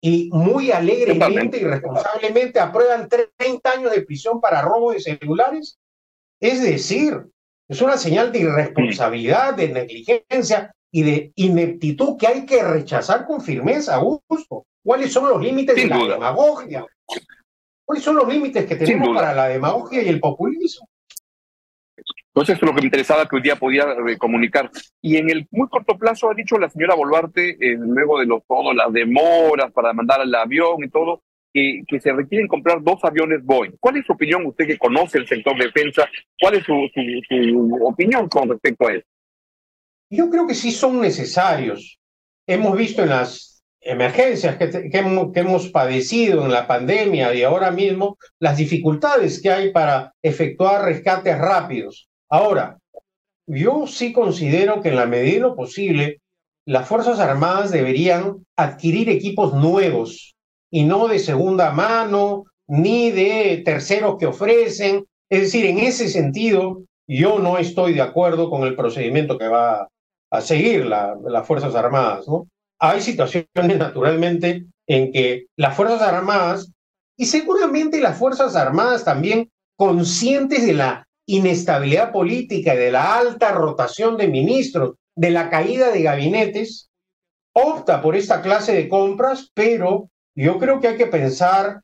Y 0.00 0.30
muy 0.32 0.70
alegremente 0.70 1.58
y 1.58 1.64
responsablemente 1.64 2.60
aprueban 2.60 3.08
30 3.08 3.70
años 3.70 3.92
de 3.92 4.02
prisión 4.02 4.40
para 4.40 4.62
robo 4.62 4.92
de 4.92 5.00
celulares. 5.00 5.78
Es 6.40 6.62
decir, 6.62 7.26
es 7.68 7.80
una 7.80 7.96
señal 7.96 8.30
de 8.30 8.40
irresponsabilidad, 8.40 9.54
de 9.54 9.68
negligencia 9.68 10.72
y 10.92 11.02
de 11.02 11.32
ineptitud 11.34 12.16
que 12.16 12.26
hay 12.26 12.46
que 12.46 12.62
rechazar 12.62 13.26
con 13.26 13.40
firmeza, 13.40 13.96
Augusto. 13.96 14.66
¿Cuáles 14.84 15.12
son 15.12 15.28
los 15.28 15.42
límites 15.42 15.74
de 15.74 15.86
la 15.86 15.98
demagogia? 15.98 16.86
¿Cuáles 17.84 18.04
son 18.04 18.16
los 18.16 18.28
límites 18.28 18.66
que 18.66 18.76
tenemos 18.76 19.14
para 19.14 19.32
la 19.32 19.48
demagogia 19.48 20.02
y 20.02 20.08
el 20.08 20.20
populismo? 20.20 20.88
Entonces, 22.36 22.60
lo 22.60 22.74
que 22.74 22.82
me 22.82 22.88
interesaba 22.88 23.26
que 23.26 23.36
hoy 23.36 23.40
día 23.40 23.56
podía 23.56 23.84
eh, 23.84 24.18
comunicar. 24.18 24.70
Y 25.00 25.16
en 25.16 25.30
el 25.30 25.48
muy 25.50 25.68
corto 25.70 25.96
plazo 25.96 26.30
ha 26.30 26.34
dicho 26.34 26.58
la 26.58 26.68
señora 26.68 26.94
Boluarte, 26.94 27.56
eh, 27.58 27.78
luego 27.78 28.20
de 28.20 28.26
los, 28.26 28.42
todas 28.46 28.76
las 28.76 28.92
demoras 28.92 29.72
para 29.72 29.94
mandar 29.94 30.20
al 30.20 30.34
avión 30.34 30.84
y 30.84 30.90
todo, 30.90 31.22
que, 31.50 31.82
que, 31.88 31.98
se 31.98 32.12
requieren 32.12 32.46
comprar 32.46 32.82
dos 32.82 33.02
aviones 33.04 33.42
Boeing. 33.42 33.76
¿Cuál 33.80 33.96
es 33.96 34.04
su 34.04 34.12
opinión, 34.12 34.44
usted 34.44 34.66
que 34.66 34.76
conoce 34.76 35.16
el 35.16 35.26
sector 35.26 35.56
defensa? 35.56 36.06
¿Cuál 36.38 36.56
es 36.56 36.64
su, 36.64 36.74
opinión 37.80 38.28
con 38.28 38.50
respecto 38.50 38.86
a 38.86 38.92
eso? 38.92 39.06
Yo 40.10 40.28
creo 40.28 40.46
que 40.46 40.54
sí 40.54 40.72
son 40.72 41.00
necesarios. 41.00 41.98
Hemos 42.46 42.76
visto 42.76 43.02
en 43.02 43.08
las 43.08 43.64
emergencias 43.80 44.58
que, 44.58 44.90
hemos, 44.92 45.32
que 45.32 45.40
hemos 45.40 45.70
padecido 45.70 46.44
en 46.44 46.52
la 46.52 46.66
pandemia 46.66 47.32
y 47.32 47.44
ahora 47.44 47.70
mismo 47.70 48.18
las 48.38 48.58
dificultades 48.58 49.40
que 49.40 49.50
hay 49.50 49.72
para 49.72 50.12
efectuar 50.20 50.84
rescates 50.84 51.38
rápidos. 51.38 52.05
Ahora, 52.28 52.78
yo 53.46 53.86
sí 53.86 54.12
considero 54.12 54.82
que 54.82 54.88
en 54.88 54.96
la 54.96 55.06
medida 55.06 55.34
de 55.34 55.40
lo 55.40 55.56
posible, 55.56 56.20
las 56.66 56.88
Fuerzas 56.88 57.20
Armadas 57.20 57.70
deberían 57.70 58.44
adquirir 58.56 59.08
equipos 59.08 59.54
nuevos 59.54 60.34
y 60.70 60.84
no 60.84 61.06
de 61.06 61.20
segunda 61.20 61.70
mano 61.70 62.44
ni 62.66 63.12
de 63.12 63.62
terceros 63.64 64.16
que 64.18 64.26
ofrecen. 64.26 65.06
Es 65.30 65.42
decir, 65.42 65.64
en 65.66 65.78
ese 65.78 66.08
sentido, 66.08 66.82
yo 67.06 67.38
no 67.38 67.58
estoy 67.58 67.94
de 67.94 68.02
acuerdo 68.02 68.50
con 68.50 68.64
el 68.64 68.74
procedimiento 68.74 69.38
que 69.38 69.46
va 69.46 69.88
a 70.30 70.40
seguir 70.40 70.86
las 70.86 71.46
Fuerzas 71.46 71.76
Armadas. 71.76 72.26
Hay 72.80 73.00
situaciones, 73.00 73.78
naturalmente, 73.78 74.66
en 74.88 75.12
que 75.12 75.46
las 75.56 75.76
Fuerzas 75.76 76.02
Armadas, 76.02 76.72
y 77.16 77.26
seguramente 77.26 78.00
las 78.00 78.18
Fuerzas 78.18 78.56
Armadas 78.56 79.04
también 79.04 79.50
conscientes 79.76 80.66
de 80.66 80.74
la 80.74 81.05
inestabilidad 81.26 82.12
política 82.12 82.74
y 82.74 82.78
de 82.78 82.92
la 82.92 83.18
alta 83.18 83.52
rotación 83.52 84.16
de 84.16 84.28
ministros, 84.28 84.94
de 85.14 85.30
la 85.30 85.50
caída 85.50 85.90
de 85.90 86.02
gabinetes, 86.02 86.88
opta 87.52 88.02
por 88.02 88.16
esta 88.16 88.42
clase 88.42 88.74
de 88.74 88.88
compras, 88.88 89.50
pero 89.54 90.10
yo 90.34 90.58
creo 90.58 90.80
que 90.80 90.88
hay 90.88 90.96
que 90.96 91.06
pensar 91.06 91.80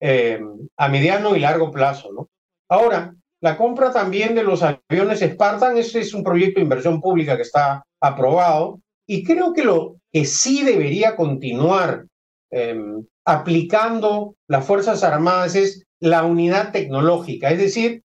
eh, 0.00 0.40
a 0.76 0.88
mediano 0.88 1.34
y 1.34 1.40
largo 1.40 1.70
plazo. 1.70 2.12
¿no? 2.12 2.28
Ahora, 2.68 3.14
la 3.40 3.56
compra 3.56 3.92
también 3.92 4.34
de 4.34 4.42
los 4.42 4.62
aviones 4.62 5.20
Spartan, 5.20 5.76
ese 5.76 6.00
es 6.00 6.14
un 6.14 6.22
proyecto 6.22 6.60
de 6.60 6.64
inversión 6.64 7.00
pública 7.00 7.36
que 7.36 7.42
está 7.42 7.84
aprobado 8.00 8.80
y 9.06 9.24
creo 9.24 9.52
que 9.52 9.64
lo 9.64 9.96
que 10.12 10.24
sí 10.24 10.62
debería 10.62 11.16
continuar 11.16 12.06
em, 12.50 13.04
aplicando 13.24 14.36
las 14.48 14.64
Fuerzas 14.64 15.02
Armadas 15.02 15.56
es 15.56 15.84
la 16.00 16.24
unidad 16.24 16.72
tecnológica, 16.72 17.50
es 17.50 17.58
decir, 17.58 18.03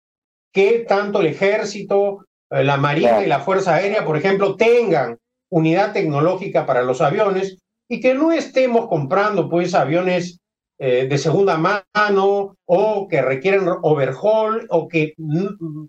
que 0.51 0.85
tanto 0.87 1.21
el 1.21 1.27
ejército, 1.27 2.25
eh, 2.49 2.63
la 2.63 2.77
marina 2.77 3.23
y 3.23 3.27
la 3.27 3.39
fuerza 3.39 3.75
aérea, 3.75 4.05
por 4.05 4.17
ejemplo, 4.17 4.55
tengan 4.55 5.17
unidad 5.49 5.93
tecnológica 5.93 6.65
para 6.65 6.83
los 6.83 7.01
aviones 7.01 7.57
y 7.87 7.99
que 7.99 8.13
no 8.13 8.31
estemos 8.31 8.87
comprando 8.87 9.49
pues 9.49 9.73
aviones 9.73 10.39
eh, 10.77 11.07
de 11.09 11.17
segunda 11.17 11.57
mano 11.57 12.55
o 12.65 13.07
que 13.09 13.21
requieren 13.21 13.67
overhaul 13.81 14.65
o 14.69 14.87
que 14.87 15.13
mm, 15.17 15.87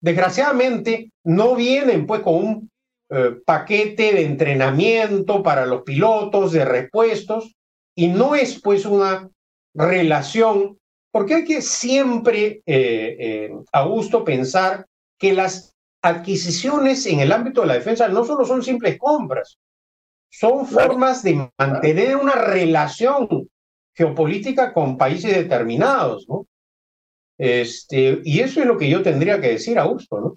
desgraciadamente 0.00 1.10
no 1.24 1.56
vienen 1.56 2.06
pues 2.06 2.20
con 2.20 2.34
un 2.34 2.70
eh, 3.10 3.36
paquete 3.44 4.12
de 4.12 4.24
entrenamiento 4.24 5.42
para 5.42 5.66
los 5.66 5.82
pilotos, 5.82 6.52
de 6.52 6.64
repuestos 6.64 7.56
y 7.96 8.08
no 8.08 8.34
es 8.34 8.60
pues 8.60 8.84
una 8.84 9.28
relación 9.74 10.77
porque 11.10 11.34
hay 11.34 11.44
que 11.44 11.62
siempre, 11.62 12.62
eh, 12.66 13.16
eh, 13.18 13.50
a 13.72 13.82
gusto, 13.84 14.24
pensar 14.24 14.86
que 15.18 15.32
las 15.32 15.74
adquisiciones 16.02 17.06
en 17.06 17.20
el 17.20 17.32
ámbito 17.32 17.62
de 17.62 17.68
la 17.68 17.74
defensa 17.74 18.08
no 18.08 18.24
solo 18.24 18.44
son 18.44 18.62
simples 18.62 18.98
compras, 18.98 19.58
son 20.30 20.66
formas 20.66 21.22
de 21.22 21.50
mantener 21.58 22.16
una 22.16 22.34
relación 22.34 23.48
geopolítica 23.94 24.72
con 24.72 24.96
países 24.96 25.34
determinados, 25.34 26.28
¿no? 26.28 26.46
Este, 27.38 28.20
y 28.24 28.40
eso 28.40 28.60
es 28.60 28.66
lo 28.66 28.76
que 28.76 28.88
yo 28.88 29.02
tendría 29.02 29.40
que 29.40 29.50
decir, 29.50 29.78
Augusto, 29.78 30.20
¿no? 30.20 30.34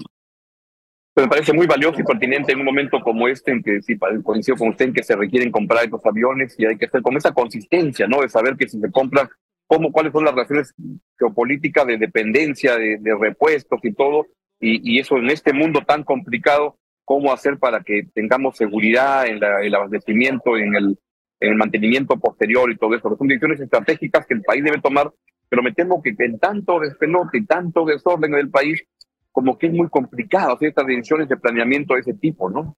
me 1.16 1.28
parece 1.28 1.54
muy 1.54 1.68
valioso 1.68 2.00
y 2.00 2.04
pertinente 2.04 2.54
en 2.54 2.60
un 2.60 2.66
momento 2.66 3.00
como 3.02 3.28
este, 3.28 3.52
en 3.52 3.62
que 3.62 3.82
sí, 3.82 3.98
coincido 4.24 4.58
con 4.58 4.70
usted 4.70 4.86
en 4.86 4.94
que 4.94 5.04
se 5.04 5.16
requieren 5.16 5.52
comprar 5.52 5.84
estos 5.84 6.06
aviones 6.06 6.56
y 6.58 6.66
hay 6.66 6.78
que 6.78 6.86
hacer 6.86 7.02
con 7.02 7.18
esa 7.18 7.34
consistencia, 7.34 8.08
¿no? 8.08 8.22
De 8.22 8.30
saber 8.30 8.56
que 8.56 8.68
si 8.68 8.80
se 8.80 8.92
compran 8.92 9.28
cómo, 9.72 9.94
cuáles 9.94 10.12
son 10.12 10.26
las 10.26 10.34
relaciones 10.34 10.74
geopolíticas 11.18 11.88
de 11.88 11.98
dependencia, 11.98 12.76
de, 12.76 13.00
repuestos 13.18 13.80
y 13.84 13.94
todo, 13.94 14.28
y, 14.60 15.00
eso 15.00 15.16
en 15.16 15.30
este 15.30 15.54
mundo 15.54 15.80
tan 15.88 16.04
complicado, 16.04 16.78
cómo 17.06 17.32
hacer 17.32 17.58
para 17.58 17.82
que 17.82 18.04
tengamos 18.14 18.58
seguridad 18.58 19.26
en, 19.28 19.42
el 19.42 19.74
abastecimiento, 19.74 20.58
en 20.58 20.76
el, 20.76 21.00
en 21.40 21.52
el 21.52 21.56
mantenimiento 21.56 22.18
posterior 22.20 22.70
y 22.70 22.76
todo 22.76 22.96
eso. 22.96 23.16
Son 23.18 23.28
decisiones 23.30 23.62
estratégicas 23.62 24.26
que 24.28 24.34
el 24.34 24.42
país 24.42 24.62
debe 24.62 24.82
tomar, 24.82 25.10
pero 25.48 25.64
me 25.64 25.72
temo 25.72 26.02
que 26.04 26.14
en 26.20 26.38
tanto 26.38 26.82
despelote 26.82 27.38
y 27.38 27.46
tanto 27.46 27.86
desorden 27.86 28.34
del 28.34 28.50
país, 28.50 28.84
como 29.32 29.58
que 29.58 29.68
es 29.68 29.74
muy 29.74 29.88
complicado 29.88 30.54
hacer 30.54 30.68
estas 30.68 30.86
decisiones 30.86 31.30
de 31.30 31.38
planeamiento 31.38 31.94
de 31.94 32.02
ese 32.02 32.14
tipo, 32.14 32.50
¿no? 32.50 32.76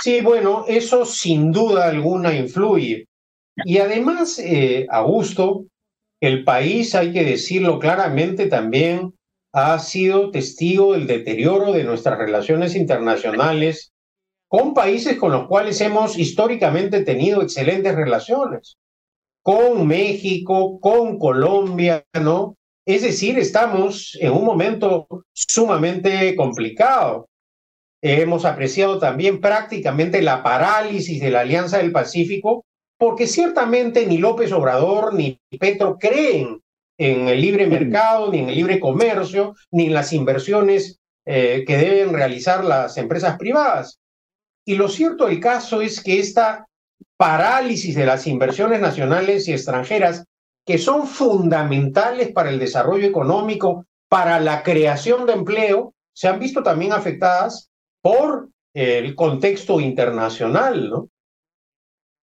Sí, 0.00 0.20
bueno, 0.20 0.64
eso 0.68 1.04
sin 1.04 1.50
duda 1.50 1.88
alguna 1.88 2.32
influye. 2.32 3.09
Y 3.64 3.78
además, 3.78 4.38
eh, 4.38 4.86
Augusto, 4.90 5.66
el 6.20 6.44
país, 6.44 6.94
hay 6.94 7.12
que 7.12 7.24
decirlo 7.24 7.78
claramente, 7.78 8.46
también 8.46 9.14
ha 9.52 9.78
sido 9.78 10.30
testigo 10.30 10.92
del 10.92 11.06
deterioro 11.06 11.72
de 11.72 11.84
nuestras 11.84 12.18
relaciones 12.18 12.76
internacionales 12.76 13.92
con 14.48 14.74
países 14.74 15.16
con 15.16 15.32
los 15.32 15.46
cuales 15.46 15.80
hemos 15.80 16.18
históricamente 16.18 17.04
tenido 17.04 17.40
excelentes 17.40 17.94
relaciones, 17.94 18.78
con 19.42 19.86
México, 19.86 20.80
con 20.80 21.18
Colombia, 21.18 22.04
¿no? 22.20 22.56
Es 22.84 23.02
decir, 23.02 23.38
estamos 23.38 24.18
en 24.20 24.32
un 24.32 24.44
momento 24.44 25.06
sumamente 25.32 26.34
complicado. 26.34 27.28
Hemos 28.02 28.44
apreciado 28.44 28.98
también 28.98 29.40
prácticamente 29.40 30.20
la 30.20 30.42
parálisis 30.42 31.20
de 31.20 31.30
la 31.30 31.40
Alianza 31.40 31.78
del 31.78 31.92
Pacífico 31.92 32.64
porque 33.00 33.26
ciertamente 33.26 34.04
ni 34.04 34.18
López 34.18 34.52
Obrador 34.52 35.14
ni 35.14 35.40
Petro 35.58 35.96
creen 35.98 36.60
en 36.98 37.28
el 37.28 37.40
libre 37.40 37.66
mercado, 37.66 38.30
ni 38.30 38.40
en 38.40 38.50
el 38.50 38.54
libre 38.54 38.78
comercio, 38.78 39.54
ni 39.70 39.86
en 39.86 39.94
las 39.94 40.12
inversiones 40.12 41.00
eh, 41.24 41.64
que 41.66 41.78
deben 41.78 42.12
realizar 42.12 42.62
las 42.62 42.98
empresas 42.98 43.38
privadas. 43.38 43.98
Y 44.66 44.74
lo 44.74 44.86
cierto 44.86 45.28
del 45.28 45.40
caso 45.40 45.80
es 45.80 46.02
que 46.02 46.20
esta 46.20 46.66
parálisis 47.16 47.94
de 47.94 48.04
las 48.04 48.26
inversiones 48.26 48.82
nacionales 48.82 49.48
y 49.48 49.54
extranjeras, 49.54 50.26
que 50.66 50.76
son 50.76 51.06
fundamentales 51.06 52.32
para 52.32 52.50
el 52.50 52.58
desarrollo 52.58 53.06
económico, 53.08 53.86
para 54.10 54.38
la 54.40 54.62
creación 54.62 55.24
de 55.24 55.32
empleo, 55.32 55.94
se 56.12 56.28
han 56.28 56.38
visto 56.38 56.62
también 56.62 56.92
afectadas 56.92 57.70
por 58.02 58.50
el 58.74 59.14
contexto 59.14 59.80
internacional, 59.80 60.90
¿no? 60.90 61.08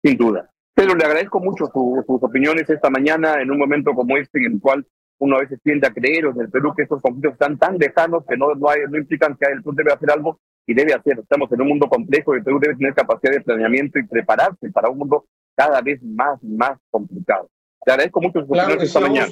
Sin 0.03 0.15
duda. 0.15 0.49
Pero 0.79 0.95
le 0.95 1.03
agradezco 1.03 1.41
mucho 1.41 1.65
sus 1.65 2.23
opiniones 2.23 2.69
esta 2.69 2.89
mañana 2.89 3.41
en 3.41 3.51
un 3.51 3.57
momento 3.57 3.91
como 3.93 4.15
este 4.15 4.39
en 4.39 4.53
el 4.53 4.61
cual 4.61 4.87
uno 5.17 5.35
a 5.35 5.41
veces 5.41 5.59
tiende 5.61 5.85
a 5.85 5.91
creer 5.91 6.23
en 6.23 6.39
el 6.39 6.49
Perú 6.49 6.73
que 6.73 6.83
estos 6.83 7.01
conflictos 7.01 7.33
están 7.33 7.59
tan 7.59 7.77
lejanos 7.77 8.23
que 8.25 8.37
no, 8.37 8.55
no, 8.55 8.69
hay, 8.69 8.79
no 8.89 8.97
implican 8.97 9.35
que 9.35 9.51
el 9.51 9.61
Perú 9.61 9.75
debe 9.75 9.91
hacer 9.91 10.09
algo 10.09 10.39
y 10.65 10.73
debe 10.73 10.93
hacer. 10.93 11.19
Estamos 11.19 11.51
en 11.51 11.63
un 11.63 11.67
mundo 11.67 11.89
complejo 11.89 12.33
y 12.33 12.37
el 12.37 12.45
Perú 12.45 12.59
debe 12.61 12.77
tener 12.77 12.93
capacidad 12.93 13.33
de 13.33 13.41
planeamiento 13.41 13.99
y 13.99 14.07
prepararse 14.07 14.71
para 14.71 14.89
un 14.89 14.99
mundo 14.99 15.25
cada 15.53 15.81
vez 15.81 16.01
más 16.01 16.41
más 16.43 16.79
complicado. 16.89 17.49
Le 17.85 17.91
agradezco 17.91 18.21
mucho 18.21 18.39
sus 18.39 18.49
opiniones 18.49 18.81
esta 18.81 19.01
mañana. 19.01 19.27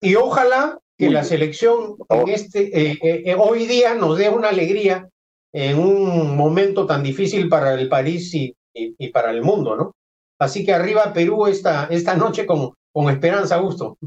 Y 0.00 0.14
ojalá 0.14 0.78
que 0.96 1.10
la 1.10 1.24
selección 1.24 1.96
en 2.08 2.28
este, 2.30 2.60
eh, 2.62 2.98
eh, 3.02 3.22
eh, 3.26 3.36
hoy 3.38 3.66
día 3.66 3.94
nos 3.96 4.16
dé 4.16 4.30
una 4.30 4.48
alegría 4.48 5.10
en 5.52 5.78
un 5.78 6.34
momento 6.38 6.86
tan 6.86 7.02
difícil 7.02 7.50
para 7.50 7.74
el 7.74 7.86
país 7.90 8.34
y, 8.34 8.56
y 8.72 9.08
para 9.10 9.30
el 9.30 9.42
mundo, 9.42 9.76
¿no? 9.76 9.92
Así 10.40 10.64
que 10.64 10.72
arriba 10.72 11.12
Perú 11.12 11.46
esta, 11.46 11.86
esta 11.90 12.16
noche 12.16 12.46
con, 12.46 12.72
con 12.92 13.10
esperanza, 13.10 13.58
gusto. 13.58 13.98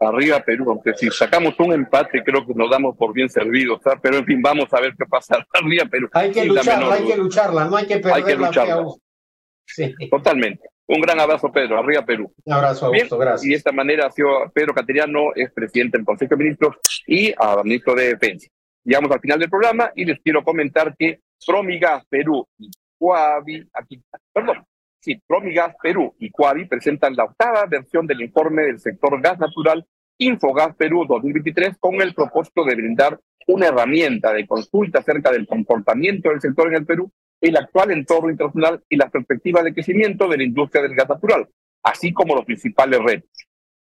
Arriba 0.00 0.40
Perú, 0.40 0.70
aunque 0.70 0.94
si 0.94 1.10
sacamos 1.10 1.54
un 1.58 1.72
empate 1.72 2.22
creo 2.24 2.46
que 2.46 2.54
nos 2.54 2.70
damos 2.70 2.96
por 2.96 3.12
bien 3.12 3.28
servidos, 3.28 3.80
pero 4.02 4.16
en 4.16 4.24
fin, 4.24 4.42
vamos 4.42 4.72
a 4.72 4.80
ver 4.80 4.94
qué 4.98 5.04
pasa. 5.06 5.36
Arriba 5.52 5.84
Perú. 5.84 6.08
Hay 6.12 6.32
que 6.32 6.44
lucharla, 6.46 6.94
hay 6.94 7.04
que 7.04 7.16
lucharla, 7.16 7.64
no 7.66 7.76
hay 7.76 7.86
que 7.86 7.98
perder 7.98 8.40
la 8.40 8.52
fe, 8.52 8.60
Sí. 9.66 9.94
Totalmente. 10.10 10.68
Un 10.86 11.00
gran 11.00 11.18
abrazo, 11.18 11.50
Pedro. 11.50 11.78
Arriba, 11.78 12.04
Perú. 12.04 12.30
Un 12.44 12.52
abrazo, 12.52 12.86
Augusto. 12.86 13.16
gracias. 13.16 13.46
Y 13.46 13.50
de 13.50 13.56
esta 13.56 13.72
manera 13.72 14.06
ha 14.06 14.10
sido 14.10 14.28
Pedro 14.52 14.74
Cateriano, 14.74 15.32
es 15.34 15.50
presidente 15.52 15.96
del 15.96 16.04
Consejo 16.04 16.36
de 16.36 16.44
Ministros 16.44 16.76
y 17.06 17.32
a 17.38 17.62
ministro 17.62 17.94
de 17.94 18.08
Defensa. 18.08 18.48
Llegamos 18.84 19.10
al 19.10 19.20
final 19.20 19.38
del 19.38 19.48
programa 19.48 19.90
y 19.96 20.04
les 20.04 20.20
quiero 20.20 20.44
comentar 20.44 20.94
que 20.98 21.20
Promigas 21.46 22.04
Perú 22.06 22.46
y 22.58 22.70
Coavi, 22.98 23.66
aquí, 23.72 24.02
perdón, 24.32 24.64
sí, 25.04 25.20
Promigas 25.26 25.76
Perú 25.82 26.14
y 26.18 26.30
Coavi 26.30 26.64
presentan 26.64 27.14
la 27.14 27.24
octava 27.24 27.66
versión 27.66 28.06
del 28.06 28.22
informe 28.22 28.62
del 28.62 28.80
sector 28.80 29.20
gas 29.20 29.38
natural 29.38 29.86
Infogas 30.18 30.74
Perú 30.76 31.04
2023 31.06 31.76
con 31.78 32.00
el 32.00 32.14
propósito 32.14 32.64
de 32.64 32.74
brindar 32.74 33.20
una 33.46 33.66
herramienta 33.66 34.32
de 34.32 34.46
consulta 34.46 35.00
acerca 35.00 35.30
del 35.30 35.46
comportamiento 35.46 36.30
del 36.30 36.40
sector 36.40 36.68
en 36.68 36.76
el 36.76 36.86
Perú, 36.86 37.12
el 37.40 37.56
actual 37.56 37.90
entorno 37.90 38.30
internacional 38.30 38.82
y 38.88 38.96
las 38.96 39.10
perspectivas 39.10 39.64
de 39.64 39.74
crecimiento 39.74 40.26
de 40.28 40.38
la 40.38 40.44
industria 40.44 40.82
del 40.82 40.94
gas 40.94 41.08
natural, 41.08 41.48
así 41.82 42.12
como 42.12 42.34
los 42.34 42.46
principales 42.46 43.00
retos. 43.00 43.30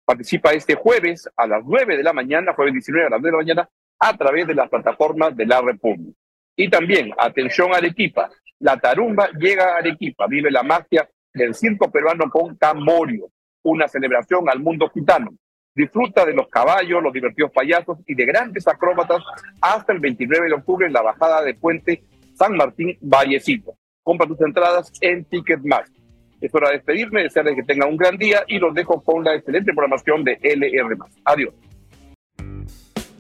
Participa 0.04 0.52
este 0.52 0.76
jueves 0.76 1.30
a 1.38 1.48
las 1.48 1.64
9 1.64 1.96
de 1.96 2.04
la 2.04 2.12
mañana, 2.12 2.54
jueves 2.54 2.74
19 2.74 3.08
a 3.08 3.10
las 3.12 3.22
9 3.22 3.26
de 3.26 3.32
la 3.32 3.44
mañana, 3.44 3.70
a 4.00 4.18
través 4.18 4.48
de 4.48 4.56
las 4.56 4.70
plataformas 4.70 5.38
de 5.38 5.46
la 5.46 5.62
República. 5.62 6.18
Y 6.58 6.70
también, 6.70 7.12
atención 7.18 7.74
Arequipa, 7.74 8.30
la 8.64 8.78
tarumba 8.78 9.30
llega 9.38 9.76
a 9.76 9.78
Arequipa, 9.80 10.26
vive 10.26 10.50
la 10.50 10.64
magia 10.64 11.08
del 11.34 11.54
circo 11.54 11.92
peruano 11.92 12.30
con 12.30 12.56
Camorio, 12.56 13.30
una 13.64 13.90
celebración 13.90 14.50
al 14.50 14.62
mundo 14.62 14.90
gitano. 14.90 15.32
Disfruta 15.76 16.26
de 16.26 16.34
los 16.34 16.48
caballos, 16.48 17.04
los 17.04 17.12
divertidos 17.12 17.52
payasos 17.52 17.98
y 18.08 18.16
de 18.16 18.26
grandes 18.26 18.66
acróbatas 18.66 19.22
hasta 19.60 19.92
el 19.92 20.00
29 20.00 20.48
de 20.48 20.54
octubre 20.54 20.88
en 20.88 20.94
la 20.94 21.02
bajada 21.02 21.44
de 21.44 21.56
Puente 21.56 22.04
San 22.36 22.56
Martín 22.56 22.98
Vallecito. 23.02 23.76
Compra 24.02 24.28
tus 24.28 24.40
entradas 24.40 24.94
en 25.02 25.26
Ticketmaster. 25.26 26.02
Es 26.40 26.56
hora 26.56 26.70
de 26.70 26.76
despedirme, 26.76 27.24
desearles 27.24 27.56
que 27.56 27.64
tengan 27.64 27.90
un 27.90 27.98
gran 27.98 28.18
día 28.18 28.46
y 28.48 28.60
los 28.60 28.74
dejo 28.74 29.04
con 29.04 29.26
la 29.26 29.36
excelente 29.36 29.74
programación 29.74 30.24
de 30.24 30.40
LR. 30.42 30.96
Adiós. 31.26 31.54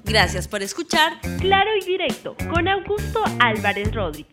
Gracias 0.06 0.47
por 0.47 0.62
escuchar 0.62 1.13
Claro 1.39 1.71
y 1.82 1.86
Directo 1.86 2.36
con 2.49 2.67
Augusto 2.69 3.21
Álvarez 3.39 3.93
Rodríguez. 3.93 4.33